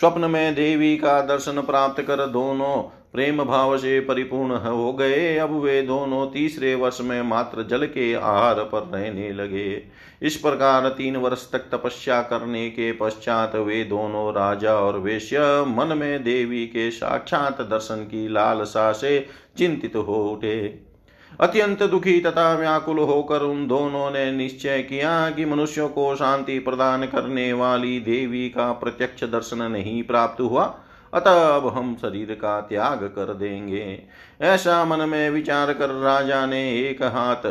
स्वप्न 0.00 0.30
में 0.30 0.54
देवी 0.54 0.96
का 0.96 1.20
दर्शन 1.20 1.60
प्राप्त 1.60 2.02
कर 2.02 2.26
दोनों 2.26 2.76
प्रेम 3.12 3.44
भाव 3.44 3.76
से 3.78 4.00
परिपूर्ण 4.00 4.56
हो 4.56 4.92
गए। 4.92 5.36
अब 5.38 5.52
वे 5.60 5.80
दोनों 5.82 6.26
तीसरे 6.26 6.74
वर्ष 6.74 7.00
में 7.00 7.22
मात्र 7.22 7.62
जल 7.62 7.86
के 7.86 8.12
आहार 8.14 8.60
पर 8.64 8.90
रहने 8.94 9.32
लगे। 9.32 9.82
इस 10.22 10.36
प्रकार 10.36 10.88
तीन 10.88 11.16
वर्ष 11.16 11.50
तक 11.52 11.70
तपस्या 11.72 12.20
करने 12.22 12.68
के 12.70 12.92
पश्चात 12.92 13.56
वे 13.56 13.82
दोनों 13.84 14.30
राजा 14.32 14.74
और 14.74 14.98
वेश्य 14.98 15.64
मन 15.68 15.96
में 15.98 16.22
देवी 16.24 16.66
के 16.66 16.90
साक्षात 16.90 17.60
दर्शन 17.60 18.04
की 18.04 18.28
लालसा 18.28 18.92
से 18.92 19.26
चिंतित 19.58 19.96
हो 19.96 20.24
उठे। 20.28 20.89
अत्यंत 21.38 21.82
दुखी 21.82 22.20
तथा 22.20 22.52
व्याकुल 22.54 22.98
होकर 22.98 23.42
उन 23.42 23.66
दोनों 23.66 24.10
ने 24.10 24.30
निश्चय 24.32 24.82
किया 24.82 25.30
कि 25.30 25.44
मनुष्यों 25.44 25.88
को 25.88 26.14
शांति 26.16 26.58
प्रदान 26.58 27.06
करने 27.06 27.52
वाली 27.52 27.98
देवी 28.00 28.48
का 28.48 28.72
प्रत्यक्ष 28.72 29.24
दर्शन 29.24 29.62
नहीं 29.62 30.02
प्राप्त 30.02 30.40
हुआ। 30.40 30.64
अतः 31.12 31.48
अब 31.48 31.66
हम 31.68 31.94
शरीर 31.94 32.32
का 32.34 32.60
त्याग 32.60 33.02
कर 33.16 33.34
देंगे। 33.34 34.02
ऐसा 34.40 34.84
मन 34.84 35.08
में 35.08 35.30
विचार 35.30 35.72
कर 35.72 35.90
राजा 35.90 36.44
ने 36.46 36.62
एक 36.80 37.02
हाथ 37.02 37.46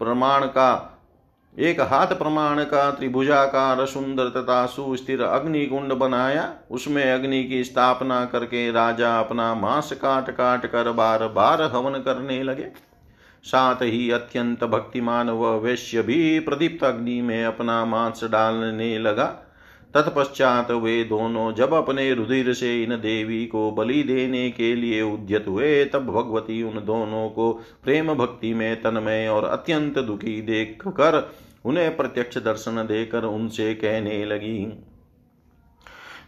प्रमाण 0.00 0.46
का, 0.46 0.94
एक 1.56 1.80
हाथ 1.80 2.06
प्रमाण 2.06 2.62
का 2.64 2.90
त्रिभुजाकार 2.90 3.84
सुंदर 3.86 4.28
तथा 4.30 4.64
सुस्थिर 4.66 5.22
अग्नि 5.22 5.64
कुंड 5.66 5.92
बनाया। 5.92 6.52
उसमें 6.70 7.04
अग्नि 7.12 7.42
की 7.44 7.62
स्थापना 7.64 8.24
करके 8.24 8.70
राजा 8.72 9.18
अपना 9.20 9.54
मांस 9.54 9.92
काट 9.92 10.30
काट 10.30 10.66
कर 10.66 10.92
बार 10.92 11.26
बार 11.28 11.62
हवन 11.62 12.00
करने 12.00 12.42
लगे। 12.42 12.70
साथ 13.48 13.82
ही 13.82 14.10
अत्यंत 14.10 14.64
भक्तिमान 14.64 15.30
व 15.30 15.52
वैश्य 15.58 16.02
भी 16.02 16.38
प्रदीप्त 16.40 16.84
अग्नि 16.84 17.20
में 17.22 17.44
अपना 17.44 17.84
मांस 17.84 18.24
डालने 18.24 18.98
लगा। 18.98 19.26
तत्पश्चात 19.94 20.70
वे 20.70 21.02
दोनों 21.04 21.52
जब 21.52 21.72
अपने 21.74 22.12
रुधिर 22.14 22.52
से 22.52 22.82
इन 22.82 22.90
देवी 22.96 23.44
को 23.46 23.70
बलि 23.70 24.02
देने 24.02 24.50
के 24.50 24.74
लिए 24.74 25.00
उद्यत 25.02 25.44
हुए, 25.48 25.84
तब 25.84 26.06
भगवती 26.06 26.62
उन 26.62 26.84
दोनों 26.84 27.28
को 27.28 27.52
प्रेम 27.84 28.14
भक्ति 28.14 28.52
में 28.54 28.82
तन्मय 28.82 29.28
और 29.28 29.44
अत्यंत 29.44 29.98
दुखी 29.98 30.40
देख 30.42 30.82
कर 30.86 31.30
उन्हें 31.64 31.96
प्रत्यक्ष 31.96 32.38
दर्शन 32.38 32.86
देकर 32.86 33.24
उनसे 33.24 33.74
कहने 33.74 34.24
लगी। 34.24 34.60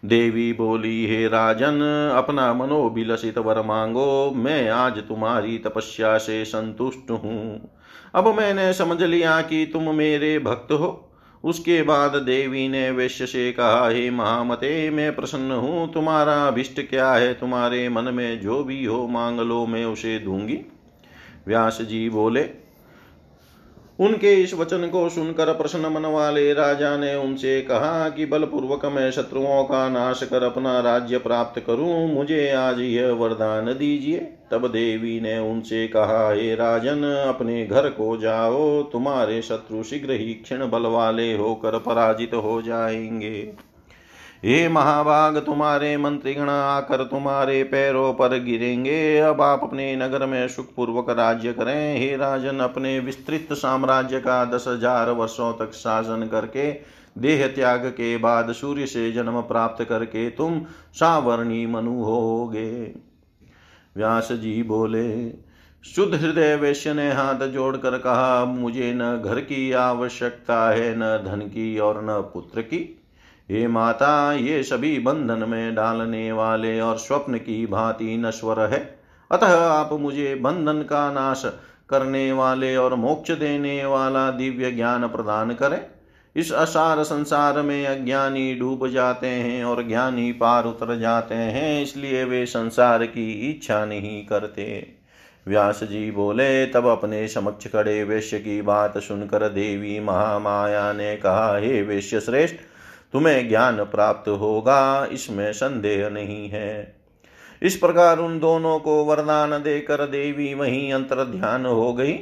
देवी 0.04 0.52
बोली, 0.52 1.06
हे 1.06 1.28
राजन, 1.28 1.80
अपना 2.16 2.54
मनोभिलषित 2.54 3.38
वर 3.38 3.62
मांगो। 3.62 4.32
मैं 4.36 4.68
आज 4.68 4.98
तुम्हारी 4.98 5.58
तपस्या 5.58 6.18
से 6.18 6.44
संतुष्ट 6.44 7.10
हूँ। 7.10 7.70
अब 8.14 8.28
मैंने 8.28 8.72
समझ 8.72 9.02
लिया 9.02 9.42
कि 9.42 9.70
तुम 9.72 9.94
मेरे 9.94 10.38
भक्त 10.38 10.72
हो। 10.72 11.10
उसके 11.44 11.82
बाद 11.82 12.16
देवी 12.16 12.68
ने 12.68 12.90
वैश्य 12.90 13.26
से 13.26 13.52
कहा, 13.52 13.88
हे 13.88 14.10
महामते, 14.10 14.90
मैं 14.90 15.16
प्रसन्न 15.16 15.50
हूँ। 15.50 15.92
तुम्हारा 15.92 16.46
अभिष्ट 16.46 16.80
क्या 16.80 17.12
है? 17.12 17.34
तुम्हारे 17.34 17.88
मन 17.88 18.04
में 18.04 18.40
जो 18.40 18.64
भी 18.64 18.84
हो, 18.84 19.08
मांग 19.08 19.40
लो, 19.40 19.66
मैं 19.66 19.84
उसे 19.84 20.18
दूँगी। 20.18 20.58
व्यास 21.46 21.78
जी 21.82 22.10
बोले 22.10 22.69
उनके 24.00 24.34
इस 24.34 24.54
वचन 24.54 24.88
को 24.88 25.08
सुनकर 25.08 25.52
प्रश्न 25.52 25.78
मन 25.78 26.06
वाले 26.06 26.52
राजा 26.52 26.96
ने 26.96 27.14
उनसे 27.14 27.60
कहा 27.60 28.08
कि 28.08 28.26
बलपूर्वक 28.26 28.86
मैं 28.86 29.10
शत्रुओं 29.10 29.64
का 29.64 29.88
नाश 29.88 30.22
कर 30.22 30.42
अपना 30.42 30.80
राज्य 30.80 31.18
प्राप्त 31.18 31.62
करूँ, 31.66 32.14
मुझे 32.14 32.50
आज 32.50 32.80
यह 32.80 33.12
वरदान 33.12 33.66
दीजिए। 33.66 34.18
तब 34.50 34.68
देवी 34.68 35.20
ने 35.20 35.38
उनसे 35.38 35.88
कहा, 35.88 36.32
हे 36.32 36.54
राजन, 36.54 37.24
अपने 37.28 37.66
घर 37.66 37.88
को 37.88 38.16
जाओ, 38.16 38.82
तुम्हारे 38.82 39.42
शत्रु 39.42 39.82
शीघ्र 39.82 40.12
ही 40.12 40.34
क्षण 40.34 40.70
बल 40.70 40.82
वाले 40.82 41.36
होकर 41.36 41.78
पराजित 41.78 42.34
हो 42.34 42.62
जाएँगे। 42.62 43.69
हे 44.42 44.68
महाभाग, 44.68 45.36
तुम्हारे 45.38 45.96
मंत्रीगण 45.96 46.48
आकर 46.48 47.02
तुम्हारे 47.04 47.62
पैरों 47.64 48.12
पर 48.14 48.38
गिरेंगे। 48.38 49.18
अब 49.18 49.40
आप 49.42 49.62
अपने 49.62 49.96
नगर 49.96 50.24
में 50.26 50.46
सुखपूर्वक 50.48 51.10
राज्य 51.10 51.52
करें। 51.52 51.98
हे 51.98 52.16
राजन, 52.16 52.58
अपने 52.58 52.98
विस्तृत 53.00 53.52
साम्राज्य 53.52 54.20
का 54.20 54.44
दस 54.44 54.64
हज़ार 54.68 55.10
वर्षों 55.10 55.52
तक 55.52 55.72
शासन 55.72 56.28
करके, 56.32 56.70
देह 57.18 57.46
त्याग 57.46 57.84
के 57.86 58.16
बाद 58.16 58.52
सूर्य 58.52 58.86
से 58.86 59.10
जन्म 59.12 59.40
प्राप्त 59.40 59.84
करके 59.84 60.28
तुम 60.30 60.60
सावर्णी 60.92 61.66
मनु 61.66 62.02
होगे। 62.02 62.70
व्यास 63.96 64.32
जी 64.32 64.62
बोले, 64.62 65.30
शुद्ध 65.84 66.14
हृदय 66.14 66.54
वैश्य 66.56 66.94
ने 66.94 67.10
हाथ 67.12 67.46
जोड़कर 67.48 67.98
कहा, 67.98 68.44
मुझे 68.44 68.92
न 68.96 69.16
घर 69.24 69.40
की 69.40 69.72
आवश्यकता 69.72 70.68
है, 70.70 70.94
न 70.96 71.16
धन 71.24 71.40
की 71.40 71.78
और 71.78 72.02
न 72.04 72.20
पुत्र 72.34 72.62
की। 72.62 72.96
हे 73.50 73.66
माता, 73.66 74.32
ये 74.32 74.62
सभी 74.62 74.98
बंधन 74.98 75.48
में 75.48 75.74
डालने 75.74 76.32
वाले 76.32 76.80
और 76.80 76.98
स्वप्न 76.98 77.36
की 77.36 77.66
भांति 77.66 78.16
नश्वर 78.16 78.60
है। 78.60 78.78
अतः 79.30 79.56
आप 79.60 79.92
मुझे 79.92 80.34
बंधन 80.34 80.82
का 80.82 81.10
नाश 81.12 81.42
करने 81.90 82.32
वाले 82.32 82.76
और 82.76 82.94
मोक्ष 82.94 83.30
देने 83.30 83.84
वाला 83.84 84.30
दिव्य 84.30 84.70
ज्ञान 84.70 85.08
प्रदान 85.08 85.54
करें। 85.54 85.80
इस 86.36 86.52
असार 86.52 87.02
संसार 87.02 87.60
में 87.62 87.86
अज्ञानी 87.86 88.54
डूब 88.54 88.88
जाते 88.88 89.26
हैं 89.26 89.64
और 89.64 89.86
ज्ञानी 89.88 90.32
पार 90.32 90.64
उतर 90.64 90.98
जाते 90.98 91.34
हैं, 91.34 91.82
इसलिए 91.82 92.24
वे 92.24 92.46
संसार 92.46 93.04
की 93.06 93.30
इच्छा 93.50 93.84
नहीं 93.84 94.26
करते। 94.26 94.86
व्यास 95.46 95.84
जी 95.84 96.10
बोले, 96.10 96.66
तब 96.66 96.86
अपने 96.86 97.28
समक्ष 97.28 97.66
खड़े 97.66 98.04
वैश्य 98.04 98.38
की 98.38 98.62
बात 98.62 98.98
सुनकर 98.98 99.48
देवी 99.48 100.00
महामाया 100.00 100.92
ने 100.92 101.16
कहा, 101.16 101.56
हे 101.58 101.82
वैश्य 101.82 102.20
श्रेष्ठ 102.20 102.56
तुम्हें 103.14 103.48
ज्ञान 103.48 103.84
प्राप्त 103.84 104.28
होगा, 104.28 105.06
इसमें 105.12 105.52
संदेह 105.52 106.08
नहीं 106.08 106.48
है। 106.48 106.96
इस 107.62 107.76
प्रकार 107.76 108.18
उन 108.18 108.38
दोनों 108.40 108.78
को 108.78 109.04
वरदान 109.04 109.50
देकर 109.62 110.06
देवी 110.06 110.54
वहीं 110.54 110.92
अंतर 110.92 111.24
ध्यान 111.24 111.66
हो 111.66 111.92
गई। 111.92 112.12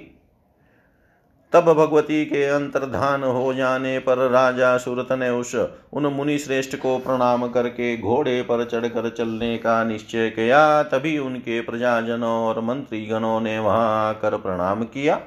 तब 1.53 1.64
भगवती 1.72 2.24
के 2.24 2.44
अंतर्धान 2.44 3.22
हो 3.22 3.53
जाने 3.55 3.98
पर 3.98 4.18
राजा 4.31 4.77
सुरत 4.79 5.12
ने 5.12 5.29
उस 5.31 5.55
उन 5.92 6.07
मुनि 6.07 6.38
श्रेष्ठ 6.38 6.77
को 6.77 6.98
प्रणाम 6.98 7.48
करके 7.48 7.96
घोड़े 7.96 8.42
पर 8.42 8.64
चढ़कर 8.64 9.09
चलने 9.11 9.57
का 9.59 9.85
निश्चय 9.85 10.29
किया। 10.31 10.83
तभी 10.83 11.18
उनके 11.18 11.61
प्रजाजनों 11.61 12.33
और 12.46 12.61
मंत्रीगणों 12.61 13.40
ने 13.40 13.59
वहाँ 13.59 14.09
आकर 14.09 14.37
प्रणाम 14.37 14.83
किया। 14.85 15.20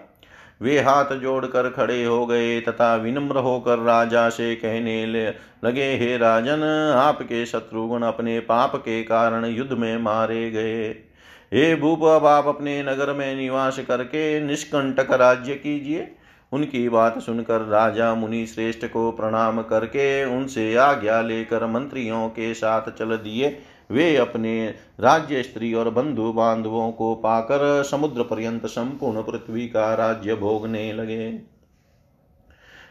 वे 0.61 0.79
हाथ 0.79 1.15
जोड़कर 1.15 1.69
खड़े 1.69 2.03
हो 2.03 2.25
गए, 2.25 2.61
तथा 2.61 2.95
विनम्र 2.95 3.37
होकर 3.37 3.79
राजा 3.79 4.29
से 4.29 4.55
कहने 4.55 5.05
लगे, 5.65 5.95
हे 5.95 6.17
राजन, 6.17 6.63
आपके 6.95 7.45
शत्रुगुण 7.45 8.01
अपने 8.01 8.39
पाप 8.39 8.75
के 8.75 9.03
कारण 9.03 9.45
युद्ध 9.45 9.71
में 9.73 9.97
मारे 9.97 10.51
गए। 10.51 10.89
हे 11.53 11.75
भूप, 11.75 12.03
अब 12.03 12.25
आप 12.25 12.47
अपने 12.47 12.83
नगर 12.83 13.13
में 13.13 13.35
निवास 13.35 13.79
करके 13.79 14.39
निष्कंटक 14.39 15.11
राज्य 15.11 15.55
कीजिए। 15.55 16.15
उनकी 16.51 16.89
बात 16.89 17.19
सुनकर 17.19 17.61
राजा 17.61 18.13
मुनि 18.15 18.45
श्रेष्ठ 18.45 18.85
को 18.85 19.11
प्रणाम 19.11 19.61
करके 19.61 20.25
उनसे 20.25 20.75
आज्ञा 20.75 21.21
लेकर 21.21 21.65
मंत्रियों 21.65 22.29
के 22.29 22.53
साथ 22.53 22.91
चल 22.99 23.05
दिए। 23.05 23.59
वे 23.91 24.15
अपने 24.15 24.73
राज्य 24.99 25.43
स्त्री 25.43 25.73
और 25.73 25.89
बंधु 25.89 26.33
बांधवों 26.33 26.91
को 26.91 27.15
पाकर 27.15 27.83
समुद्र 27.83 28.23
पर्यंत 28.23 28.65
संपूर्ण 28.65 29.21
पृथ्वी 29.21 29.67
का 29.67 29.93
राज्य 29.93 30.35
भोगने 30.35 30.93
लगे। 30.93 31.39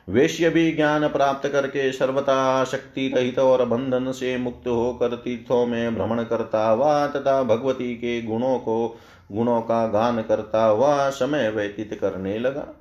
वेश्य 0.09 0.51
भी 0.51 0.73
ज्ञान 0.73 1.09
प्राप्त 1.09 1.49
करके 1.49 1.93
सर्वता 1.93 2.65
शक्ति 2.65 3.13
रहित 3.17 3.39
और 3.39 3.65
बंधन 3.65 4.13
से 4.13 4.37
मुक्त 4.37 4.69
होकर 4.69 5.09
तीर्थों 5.09 5.67
में 5.67 5.95
भ्रमण 5.95 6.23
करता 6.23 6.69
हुआ 6.71 7.07
तथा 7.07 7.43
भगवती 7.43 7.95
के 7.95 8.23
गुणों 8.23 8.59
को, 8.59 8.99
गुणों 9.33 9.61
का 9.61 9.87
गान 9.87 10.23
करता 10.23 10.65
हुआ 10.65 11.11
समय 11.11 11.51
व्यतीत 11.51 11.99
करने 12.01 12.39
लगा। 12.39 12.80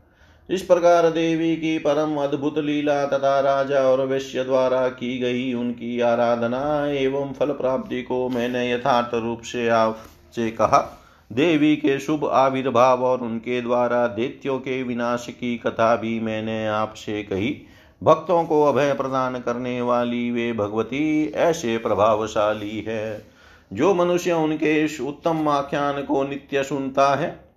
इस 0.49 0.61
प्रकार 0.61 1.09
देवी 1.09 1.55
की 1.55 1.79
परम 1.79 2.15
अद्भुत 2.15 2.57
लीला 2.57 3.05
तथा 3.05 3.39
राजा 3.39 3.79
और 3.79 4.05
वैश्य 4.05 4.43
द्वारा 4.43 4.87
की 4.87 5.19
गई 5.19 5.53
उनकी 5.53 6.01
आराधना 6.01 6.87
एवं 6.87 7.33
फल 7.33 7.51
प्राप्ति 7.51 8.03
को 8.03 8.29
मैंने 8.29 8.73
यथार्थ 8.73 9.13
रूप 9.13 9.41
से 9.41 9.69
आपसे 9.69 10.51
कहा। 10.51 11.07
देवी 11.31 11.75
के 11.75 11.99
शुभ 11.99 12.25
आविर्भाव 12.25 13.03
और 13.03 13.19
उनके 13.19 13.61
द्वारा 13.61 14.07
दैत्यों 14.07 14.59
के 14.59 14.83
विनाश 14.83 15.27
की 15.29 15.57
कथा 15.57 15.95
भी 15.95 16.19
मैंने 16.19 16.67
आपसे 16.67 17.23
कही। 17.23 17.61
भक्तों 18.03 18.43
को 18.43 18.63
अभय 18.63 18.93
प्रदान 18.93 19.39
करने 19.39 19.81
वाली 19.81 20.31
वे 20.31 20.53
भगवती 20.53 21.31
ऐसे 21.35 21.77
प्रभावशाली 21.77 22.85
है। 22.87 23.25
जो 23.73 23.93
मनुष्य 23.93 24.31
उनके 24.31 25.03
उत्तम 25.03 25.47
आख्यान 25.47 26.01
को 26.01 26.23
नित्य 26.23 26.63
सुनता 26.63 27.15
है 27.15 27.48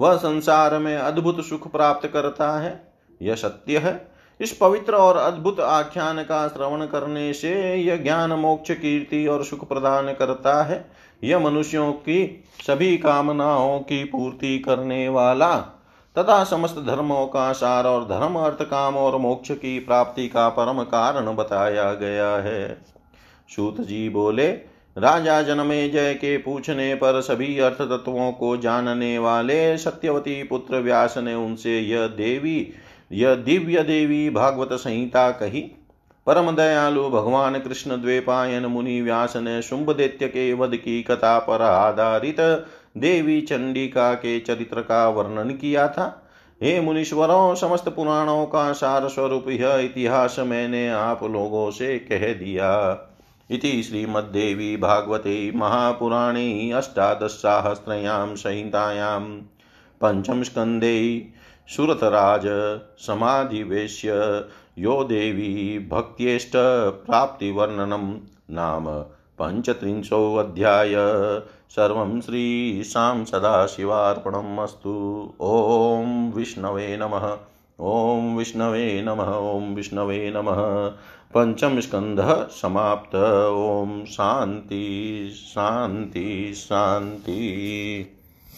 वह 0.00 0.16
संसार 0.16 0.78
में 0.78 0.96
अद्भुत 0.96 1.44
सुख 1.44 1.72
प्राप्त 1.72 2.08
करता 2.08 2.60
है। 2.60 2.92
यह 3.22 3.34
सत्य 3.34 3.78
है। 3.78 4.08
इस 4.40 4.52
पवित्र 4.52 4.94
और 4.94 5.16
अद्भुत 5.16 5.60
आख्यान 5.60 6.22
का 6.22 6.48
श्रवण 6.48 6.86
करने 6.86 7.32
से 7.32 7.74
यह 7.74 7.96
ज्ञान, 7.96 8.32
मोक्ष, 8.32 8.70
कीर्ति 8.70 9.26
और 9.26 9.44
सुख 9.44 9.68
प्रदान 9.68 10.14
करता 10.14 10.62
है। 10.62 10.90
यह 11.24 11.38
मनुष्यों 11.38 11.92
की 11.92 12.44
सभी 12.66 12.98
कामनाओं 12.98 13.80
की 13.80 14.04
पूर्ति 14.04 14.58
करने 14.58 15.08
वाला 15.08 15.56
तथा 16.18 16.44
समस्त 16.44 16.76
धर्मों 16.86 17.26
का 17.26 17.52
सार 17.52 17.86
और 17.86 18.04
धर्म, 18.04 18.34
अर्थ, 18.34 18.62
काम 18.62 18.96
और 18.96 19.16
मोक्ष 19.16 19.50
की 19.50 19.78
प्राप्ति 19.78 20.28
का 20.28 20.48
परम 20.48 20.82
कारण 20.82 21.36
बताया 21.36 21.92
गया 21.92 22.28
है। 22.28 22.84
सूत 23.56 23.80
जी 23.80 24.08
बोले 24.08 24.77
राजा 24.96 25.42
जनमे 25.42 25.88
जय 25.88 26.14
के 26.14 26.36
पूछने 26.38 26.94
पर 26.94 27.20
सभी 27.20 27.58
अर्थ 27.58 27.76
तत्वों 27.76 28.32
को 28.32 28.56
जानने 28.56 29.18
वाले 29.18 29.76
सत्यवती 29.78 30.42
पुत्र 30.42 30.76
व्यास 30.76 31.14
ने 31.18 31.34
उनसे 31.34 31.78
यह 31.80 32.06
देवी, 32.06 32.72
यह 33.12 33.34
दिव्य 33.34 33.82
देवी 33.82 34.30
भागवत 34.30 34.72
संहिता 34.72 35.30
कही। 35.30 35.60
परम 36.26 36.50
दयालु 36.50 37.08
भगवान 37.08 37.58
कृष्ण 37.58 38.00
द्वेपायन 38.02 38.66
मुनि 38.66 39.00
व्यास 39.00 39.36
ने 39.36 39.62
शुंभ 39.62 39.90
दैत्य 39.90 40.28
के 40.28 40.52
वध 40.52 40.76
की 40.76 41.02
कथा 41.02 41.38
पर 41.38 41.62
आधारित 41.62 42.40
देवी 42.98 43.40
चंडिका 43.40 44.14
के 44.14 44.40
चरित्र 44.40 44.80
का 44.80 45.08
वर्णन 45.08 45.50
किया 45.50 45.88
था। 45.88 46.30
हे 46.62 46.80
मुनीश्वरों, 46.80 47.54
समस्त 47.54 47.88
पुराणों 47.88 48.46
का 48.46 48.72
सार 48.72 49.08
स्वरूप 49.08 49.44
यह 49.48 49.74
इतिहास 49.74 50.36
मैंने 50.38 50.88
आप 50.88 51.22
लोगों 51.22 51.70
से 51.70 51.98
कह 51.98 52.32
दिया। 52.32 53.04
इति 53.50 53.82
श्रीमद्देवी 53.82 54.76
भागवते 54.76 55.52
महापुराणे 55.54 56.70
अष्टादशसाहस्रयां 56.70 58.36
संहितायां 58.36 59.22
पञ्चमस्कन्धे 60.04 61.28
सुरतराज 61.68 62.42
समाधिवेश्य 62.98 64.10
यो 64.78 65.04
देवी 65.04 65.78
भक्त्येष्ट 65.90 66.52
प्राप्तिवर्णनं 67.06 68.18
नाम 68.50 68.86
पञ्चत्रिंशोऽध्याय। 69.40 70.94
सर्वं 71.70 72.20
श्रीशां 72.20 73.24
सदाशिवार्पणम् 73.24 74.58
अस्तु। 74.58 75.32
ॐ 75.40 76.32
विष्णवे 76.32 76.96
नमः। 76.96 77.38
ॐ 77.80 78.36
विष्णवे 78.36 79.02
नमः। 79.02 79.36
ॐ 79.36 79.74
विष्णवे 79.74 80.32
नमः। 80.36 80.92
पञ्चमस्कन्धः 81.36 82.46
समाप्त। 82.48 83.14
ओम 83.54 84.04
शांति 84.04 84.84
शांति 85.34 86.52
शान्ति 86.56 88.14